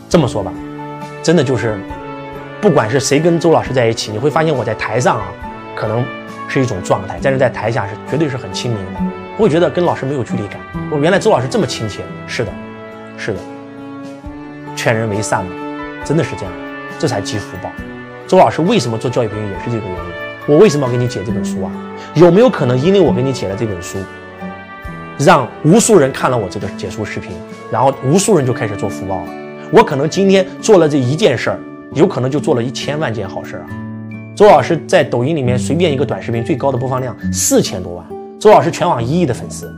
[0.09, 0.51] 这么说吧，
[1.21, 1.77] 真的就是，
[2.59, 5.25] 不管是谁跟周老师在一起，你会发现我在台上啊，
[5.75, 6.03] 可能
[6.47, 9.01] 是一种状态，但是在台下是绝对是很亲民的，
[9.37, 10.59] 我会觉得跟老师没有距离感。
[10.89, 12.51] 我原来周老师这么亲切，是的，
[13.15, 13.39] 是的，
[14.75, 15.51] 劝人为善嘛，
[16.03, 16.51] 真的是这样，
[16.97, 17.69] 这才积福报。
[18.27, 20.13] 周老师为什么做教育培训也是这个原因。
[20.45, 21.71] 我为什么要给你解这本书啊？
[22.15, 23.97] 有没有可能因为我给你解了这本书，
[25.17, 27.31] 让无数人看了我这个解说视频，
[27.71, 29.29] 然后无数人就开始做福报了？
[29.71, 31.59] 我可能今天做了这一件事儿，
[31.93, 33.69] 有可能就做了一千万件好事儿啊！
[34.35, 38.05] 周老师在抖音里面随便一个短视频最高的播放量四千多万，
[38.37, 39.73] 周老师全网一亿的粉丝，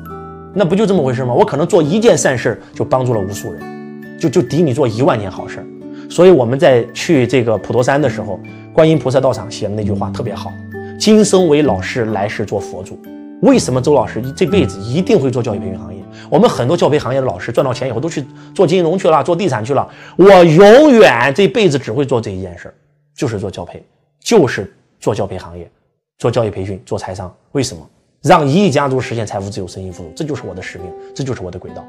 [0.53, 1.33] 那不就这么回事吗？
[1.33, 5.65] 我可能做一件善事就帮助了无数人，就就抵你做一万件好事儿。
[6.09, 8.39] 所以我们在去这个普陀山的时候。
[8.73, 10.51] 观音菩萨道场写的那句话特别好
[10.99, 12.99] ：“今生为老师，来世做佛祖。”
[13.41, 16.03] 为什么周老师这辈子一定会做教育培训行业？
[16.29, 19.87] 我们很多教培行业的老师赚到钱以后都去做金融去了，做地产去了。
[20.17, 22.73] 我永远这辈子只会做这一件事，
[23.15, 23.81] 就是做教培，
[24.19, 25.71] 就是做教培行业，
[26.17, 27.33] 做教育培训，做财商。
[27.53, 27.89] 为什么？
[28.23, 31.81] 让一亿家族实现财富自由、身心富足，这就是我的使命，这就是我的轨道。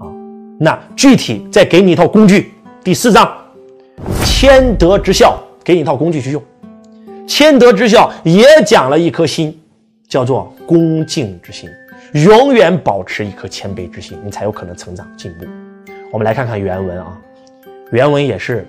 [0.00, 0.12] 啊，
[0.58, 2.52] 那具体再给你一套工具。
[2.84, 3.30] 第四章，
[4.24, 5.38] 谦德之孝。
[5.62, 6.42] 给你一套工具去用，
[7.28, 9.56] 谦德之孝也讲了一颗心，
[10.08, 11.68] 叫做恭敬之心，
[12.24, 15.44] 永远保持一颗谦卑之心，你才有可能成长进步。
[16.10, 17.16] 我们来看看原文啊，
[17.92, 18.66] 原文也是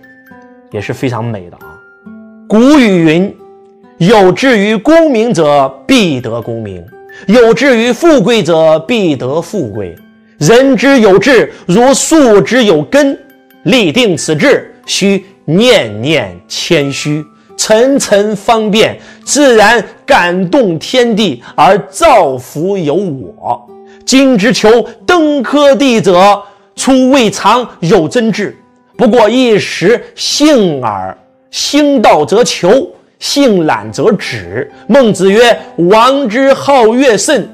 [0.69, 1.79] 也是非常美的啊。
[2.47, 3.35] 古语云
[3.97, 6.83] ：“有志于功名者，必得功名；
[7.27, 9.95] 有志于富贵者，必得富贵。
[10.37, 13.17] 人之有志，如树之有根。
[13.63, 17.25] 立定此志，须。”念念谦虚，
[17.57, 23.67] 层层方便，自然感动天地而造福有我。
[24.05, 26.41] 今之求登科第者，
[26.75, 28.55] 初未尝有真志，
[28.95, 31.17] 不过一时兴耳。
[31.49, 32.87] 兴道则求，
[33.19, 34.71] 兴懒则止。
[34.87, 37.49] 孟子曰：“王之好乐甚，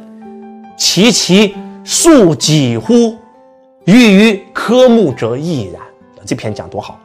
[0.77, 3.15] 其其数几乎？
[3.85, 5.81] 欲于科目者亦然。”
[6.27, 6.99] 这篇讲多好。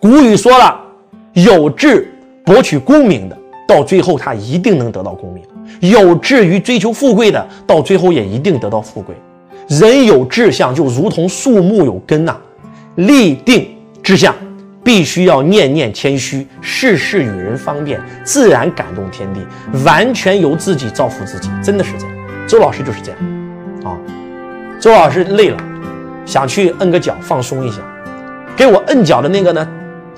[0.00, 0.80] 古语说了，
[1.34, 2.10] 有志
[2.42, 3.36] 博取功名的，
[3.68, 5.44] 到最后他一定能得到功名；
[5.92, 9.14] 有志于追求富贵的，到最后也一定得到富贵。
[9.68, 12.34] 人有志向，就如同树木有根呐。
[12.94, 13.68] 立定
[14.02, 14.34] 志向，
[14.82, 19.40] 必须要念念谦虚，事事与人方便，自然感动天地，
[19.84, 22.16] 完全由自己造福自己，真的是这样。
[22.48, 23.20] 周老师就是这样
[23.84, 23.96] 啊。
[24.80, 25.58] 周老师累了，
[26.24, 27.82] 想去摁个脚放松一下，
[28.56, 29.68] 给我摁脚的那个呢？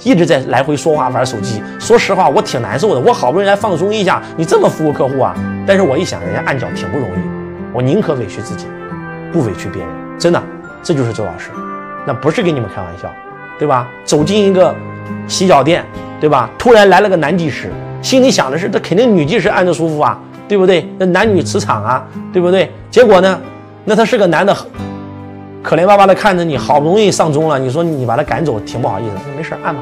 [0.03, 3.01] 一直在来回说话玩手机，说实话我挺难受的。
[3.01, 5.35] 我好不容易来放松一下，你这么服务客户啊？
[5.67, 7.21] 但是我一想，人家按脚挺不容易，
[7.73, 8.67] 我宁可委屈自己，
[9.33, 9.91] 不委屈别人。
[10.19, 10.43] 真的，
[10.83, 11.51] 这就是周老师，
[12.07, 13.09] 那不是跟你们开玩笑，
[13.59, 13.89] 对吧？
[14.05, 14.75] 走进一个
[15.29, 15.85] 洗脚店，
[16.21, 16.51] 对吧？
[16.59, 17.71] 突然来了个男技师，
[18.01, 20.19] 心里想的是，这肯定女技师按着舒服啊，
[20.49, 20.89] 对不对？
[20.99, 22.73] 那男女磁场啊，对不对？
[22.91, 23.41] 结果呢，
[23.85, 24.57] 那他是个男的。
[25.63, 29.13] 可怜巴巴的看着你，好不容易上钟了，你说你把他赶走，挺不好意思。
[29.31, 29.81] 那没事按吧。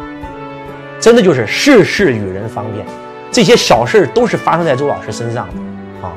[1.01, 2.85] 真的就是事事与人方便，
[3.33, 6.13] 这些小事都是发生在周老师身上的啊。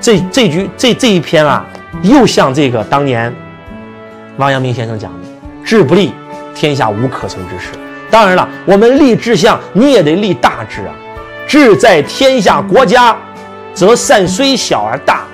[0.00, 1.64] 这这句这这一篇啊，
[2.02, 3.32] 又像这个当年
[4.36, 5.18] 王阳明先生讲的
[5.64, 6.12] ：“志不立，
[6.52, 7.70] 天下无可成之事。”
[8.10, 10.94] 当然了，我们立志向，你也得立大志啊。
[11.46, 13.16] 志在天下国家，
[13.72, 15.24] 则善虽小而大；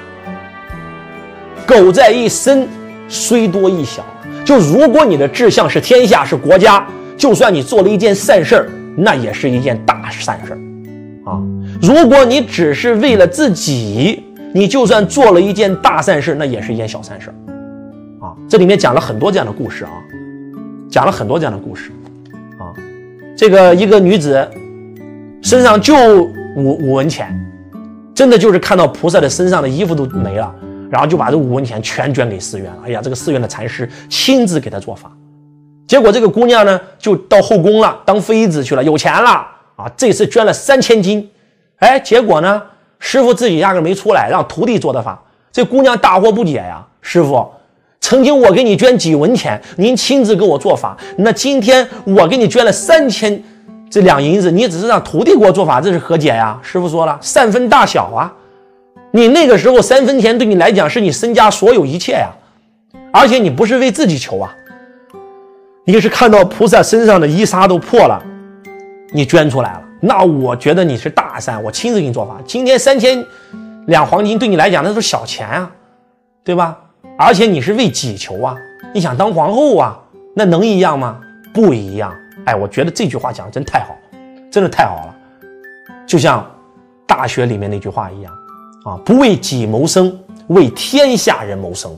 [1.67, 2.69] 苟在一身，
[3.13, 4.03] 虽多亦小。
[4.45, 6.85] 就如果你的志向是天下是国家，
[7.17, 10.59] 就算你做了一件善事儿，那也是一件大善事儿
[11.31, 11.39] 啊。
[11.81, 17.35] 如果你只是为了自己，你就算做了一件大善事，那也是一件小善事儿
[18.27, 18.35] 啊。
[18.49, 19.93] 这里面讲了很多这样的故事啊，
[20.91, 21.93] 讲了很多这样的故事
[22.59, 22.73] 啊。
[23.37, 24.49] 这个一个女子
[25.43, 25.95] 身上就
[26.57, 27.33] 五五文钱，
[28.13, 30.53] 真的就是看到菩萨的身上的衣服都没了。
[30.93, 32.83] 然后就把这五文钱全捐给寺院了。
[32.85, 35.11] 哎呀，这个寺院的禅师亲自给他做法，
[35.87, 39.31] 结果这个姑娘呢就到后宫了，当妃子去了，有钱了
[39.77, 39.91] 啊！
[39.97, 41.27] 这次捐了三千金，
[41.79, 42.63] 哎，结果呢，
[42.99, 45.19] 师傅自己压根没出来，让徒弟做的法。
[45.51, 47.51] 这姑娘大惑不解呀，师傅，
[47.99, 53.43] 曾经我给你捐几文钱，您亲自给我做法，那今天我给你捐了三千
[53.91, 56.61] 这两银子，你只是让徒弟给我做法，这是何解呀？
[56.63, 58.31] 师傅说了，善分大小啊。
[59.15, 62.31] 你那个时候三分钱对你来讲是你身家所有一切呀，
[63.13, 64.55] 而且你不是为自己求啊，
[65.85, 68.23] 你是看到菩萨身上的衣纱都破了，
[69.13, 72.39] 你捐出来了，那我觉得你是大善，我亲自给你做法。
[72.47, 73.23] 今天三千
[73.87, 75.71] 两黄金对你来讲那都是小钱啊，
[76.43, 76.79] 对吧？
[77.19, 78.57] 而且你是为己求啊，
[78.95, 80.01] 你想当皇后啊，
[80.35, 81.21] 那能一样吗？
[81.53, 82.17] 不一样。
[82.47, 83.95] 哎，我觉得这句话讲的真太好，
[84.51, 85.15] 真的太好了，
[86.07, 86.41] 就像
[87.07, 88.33] 《大学》里面那句话一样。
[88.85, 90.19] 啊，不为己谋生，
[90.49, 91.91] 为天下人谋生；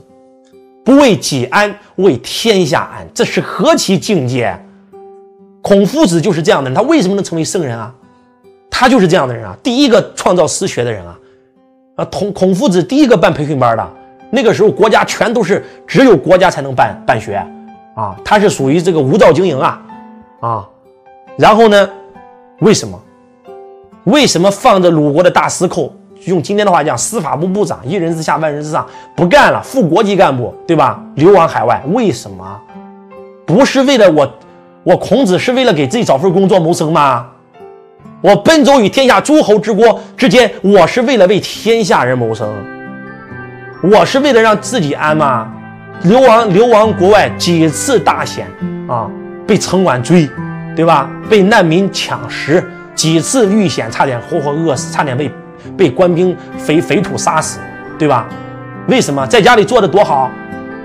[0.83, 3.07] 不为己安，为天下安。
[3.13, 4.55] 这是何其境界！
[5.61, 7.93] 孔夫子就是这样的人，他为什么能成为圣人啊？
[8.69, 11.19] 他就是这样的人啊，第一个创造私学的人啊！
[11.95, 13.87] 啊，孔孔夫子第一个办培训班的，
[14.29, 17.43] 那个时候国家全都是只有国家才能办办学
[17.95, 19.81] 啊，他是属于这个无照经营啊
[20.41, 20.69] 啊。
[21.37, 21.89] 然后呢，
[22.59, 23.01] 为什么？
[24.03, 25.91] 为什么放着鲁国的大司寇？
[26.25, 30.99] 用今天的话讲，司法部部长一人之下万人之上不干了，副国级干部对吧？
[31.15, 32.59] 流亡海外，为什么？
[33.45, 34.27] 不是为了我，
[34.83, 37.27] 我孔子是为了给自己找份工作谋生吗？
[38.21, 42.51] 我奔走于天下诸侯之国之间，我是为了为天下人谋生，
[43.83, 45.47] 我是为了让自己安吗？
[46.01, 48.47] 流亡流亡国外几次大险
[48.87, 49.07] 啊，
[49.45, 50.27] 被城管追，
[50.75, 51.07] 对吧？
[51.29, 55.31] 被难民抢食，几次遇险，差点活活饿死，差点被。
[55.77, 57.59] 被官兵匪匪土杀死，
[57.97, 58.27] 对吧？
[58.87, 60.29] 为什么在家里做的多好？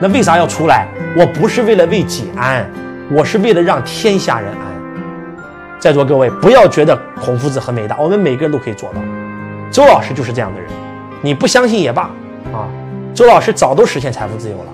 [0.00, 0.86] 那为啥要出来？
[1.16, 2.64] 我不是为了为己安，
[3.10, 4.60] 我是为了让天下人安。
[5.78, 9.00] 在座各位，不要觉得孔夫子很伟大，我们每个人都可以做到。
[9.70, 10.70] 周老师就是这样的人，
[11.20, 12.02] 你不相信也罢
[12.52, 12.68] 啊。
[13.14, 14.64] 周老师早都实现财富自由了。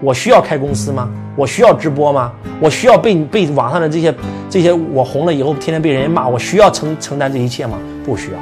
[0.00, 1.10] 我需要开公司吗？
[1.36, 2.32] 我需要直播吗？
[2.60, 4.14] 我需要被被网上的这些
[4.48, 7.78] 这些我红了以后天天被人家骂，我需要承承担这一切吗？
[8.04, 8.38] 不需要。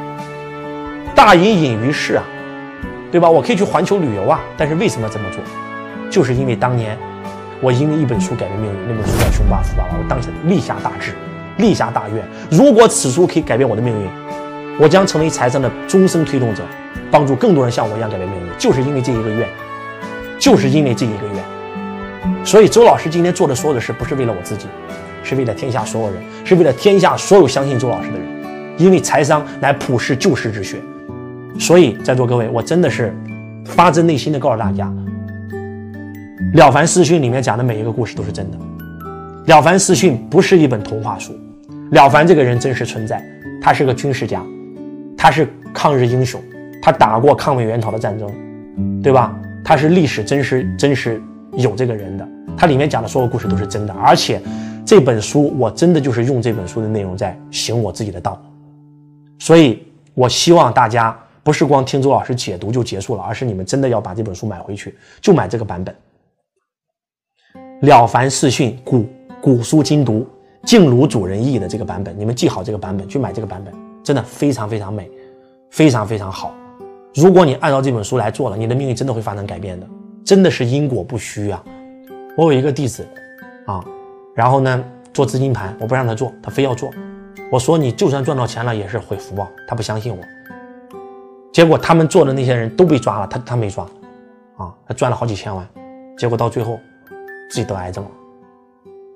[1.19, 2.23] 大隐隐于市啊，
[3.11, 3.29] 对吧？
[3.29, 5.43] 我可以去环球旅游啊，但是为什么这么做？
[6.09, 6.97] 就是因为当年
[7.61, 11.17] 我因为一本书改变命运，那本书叫《穷爸富爸爸》，我当下立下大志，
[11.57, 12.25] 立下大愿。
[12.57, 14.09] 如果此书可以改变我的命运，
[14.79, 16.63] 我将成为财商的终身推动者，
[17.11, 18.47] 帮助更多人像我一样改变命运。
[18.57, 19.49] 就是因为这一个愿，
[20.39, 22.45] 就是因为这一个愿。
[22.45, 24.69] 所以周老师今天做的所有的事，不是为了我自己，
[25.25, 28.29] 是为了天下所有人，是为了天下所有相信周老师的人。
[28.77, 30.81] 因为财商乃普世救世之学。
[31.59, 33.13] 所以，在座各位，我真的是
[33.65, 34.87] 发自内心的告诉大家，
[36.57, 38.57] 《了凡四训》里面讲的每一个故事都是真的，
[39.49, 41.33] 《了凡四训》不是一本童话书。
[41.91, 43.23] 了凡这个人真实存在，
[43.61, 44.43] 他是个军事家，
[45.17, 46.41] 他是抗日英雄，
[46.81, 48.31] 他打过抗美援朝的战争，
[49.03, 49.37] 对吧？
[49.65, 51.21] 他是历史真实真实
[51.55, 53.93] 有这个人的，他里面讲的所有故事都是真的。
[53.95, 54.41] 而且
[54.87, 58.41] 这本书，我真的就是用这本书的内容在行我自己的道，
[59.39, 59.83] 所以
[60.15, 61.15] 我希望大家。
[61.49, 65.97] 不是光听周老师解读就结束了，而是你们真的要把这本书买回去，就买这个版本
[67.87, 69.07] 《了凡四训》古
[69.41, 70.27] 古书精读，
[70.65, 73.73] 静如主人意的这个版本，你们记好这个版本，去买这个版本，
[74.05, 75.11] 真的非常非常美，
[75.71, 76.53] 非常非常好。
[77.15, 79.87] 如果你按照这本书来做了，你的命运真的会发生改变的，
[80.23, 81.65] 真的是因果不虚啊！
[82.37, 83.09] 我有一个弟子
[83.65, 83.83] 啊，
[84.35, 84.85] 然后呢
[85.15, 86.91] 做资金盘，我不让他做，他非要做，
[87.51, 90.23] 我说你就算赚到钱了也是毁福报，他不相信我。
[91.53, 93.85] 结果他们做的那些人都被抓了，他他没抓，
[94.57, 95.69] 啊，他赚了好几千万，
[96.17, 96.79] 结果到最后
[97.51, 98.11] 自己得癌症了，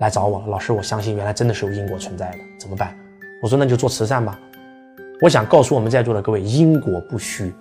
[0.01, 0.47] 来找我了。
[0.49, 2.97] 老师，我相信原来真的是有因果存在的，怎么办？
[3.43, 4.39] 我说那就做慈善吧。
[5.21, 7.53] 我想告诉我们在座的各位，因果不虚，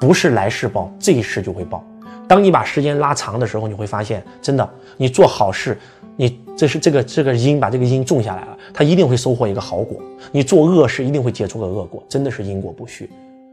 [0.00, 1.84] 不是来世报，这一世就会报。
[2.26, 5.78] 当你把时间拉长的时候，你会发现，真的，你做好事，
[6.16, 10.00] 你这是这个这个因把这个因种下来了，它一定会收获一个好果；
[10.32, 13.08] 你做恶事，一定会结出个恶果，真的是因果不虚。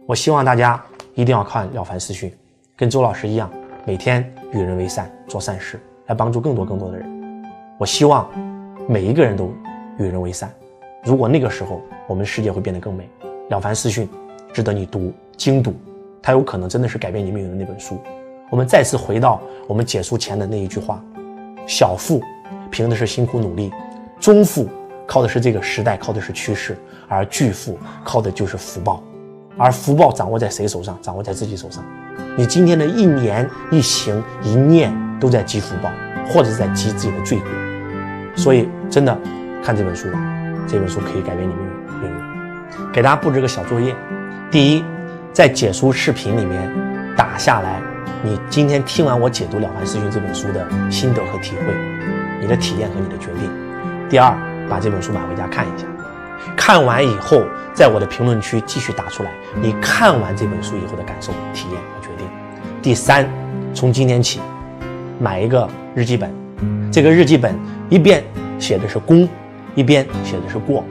[0.07, 0.79] 我希望大家
[1.15, 2.29] 一定要看《了凡四训》，
[2.75, 3.51] 跟周老师一样，
[3.87, 4.23] 每天
[4.53, 7.43] 与人为善，做善事，来帮助更多更多的人。
[7.79, 8.29] 我希望
[8.87, 9.51] 每一个人都
[9.97, 10.53] 与人为善。
[11.03, 13.09] 如果那个时候，我们世界会变得更美。
[13.49, 14.07] 《了凡四训》
[14.53, 15.73] 值得你读精读，
[16.21, 17.99] 它有可能真的是改变你命运的那本书。
[18.51, 21.03] 我们再次回到我们结束前的那一句话：
[21.65, 22.21] 小富
[22.69, 23.73] 凭的是辛苦努力，
[24.19, 24.69] 中富
[25.07, 26.77] 靠的是这个时代，靠的是趋势，
[27.07, 29.01] 而巨富靠的就是福报。
[29.57, 30.97] 而福报掌握在谁手上？
[31.01, 31.83] 掌握在自己手上。
[32.37, 35.89] 你今天的一年一行一念都在积福报，
[36.27, 37.47] 或者是在积自己的罪过。
[38.35, 39.17] 所以，真的
[39.63, 40.19] 看这本书吧，
[40.67, 41.65] 这本书可以改变你命。
[42.01, 42.91] 命运。
[42.91, 43.95] 给大家布置个小作业：
[44.51, 44.83] 第一，
[45.31, 46.69] 在解说视频里面
[47.15, 47.81] 打下来。
[48.21, 51.73] 你今天听完我解读《了凡四训》这本书的心得和体会，
[52.41, 53.49] 你的体验和你的决定。
[54.09, 54.35] 第二，
[54.69, 55.85] 把这本书买回家看一下，
[56.55, 57.43] 看完以后，
[57.73, 59.31] 在我的评论区继续打出来
[59.61, 62.27] 你看完这本书以后的感受、体验和决定。
[62.81, 63.29] 第三，
[63.73, 64.39] 从今天起，
[65.19, 66.31] 买一个日记本，
[66.91, 67.57] 这个日记本
[67.89, 68.23] 一边
[68.59, 69.27] 写的是功，
[69.75, 70.83] 一边写的是过，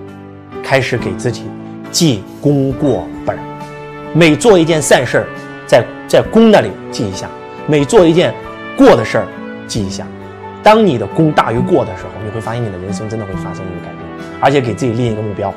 [0.62, 1.44] 开始给自己
[1.90, 3.39] 记功过本
[4.12, 5.26] 每做一件善事儿。
[5.66, 7.26] 在在功那里记一下，
[7.66, 8.35] 每做一件
[8.76, 9.26] 过的事儿
[9.66, 10.06] 记一下。
[10.62, 14.03] 当你的功大于过的时候，你会发现你的人生真的会发生一个改变，
[14.40, 15.52] 而且给自己立一个目标，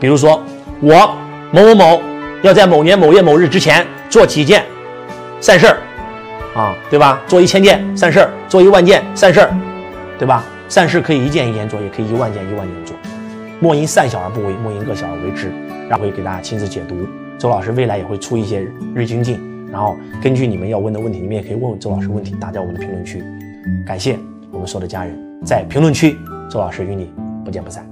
[0.00, 0.42] 比如说
[0.80, 1.16] 我
[1.50, 2.02] 某某某
[2.42, 4.64] 要在某年某月某日之前做几件
[5.40, 5.78] 善事儿，
[6.54, 7.20] 啊，对吧？
[7.26, 9.50] 做一千件善事儿，做一万件善事儿，
[10.18, 10.44] 对吧？
[10.68, 12.96] 善事可以一件一件做，也可以一万件一万件做。
[13.60, 15.50] 莫因善小而不为，莫因恶小而为之。
[15.88, 16.94] 然后会给大家亲自解读。
[17.38, 18.60] 周老师未来也会出一些
[18.94, 19.40] 日精进，
[19.72, 23.24] 然后根据你们要问的问题，你们也可以问问周老师问题，打在我们的评论区。
[23.86, 24.18] 感谢
[24.50, 26.14] 我们所有的家人在评论区，
[26.50, 27.10] 周老师与你
[27.42, 27.87] 不见不散。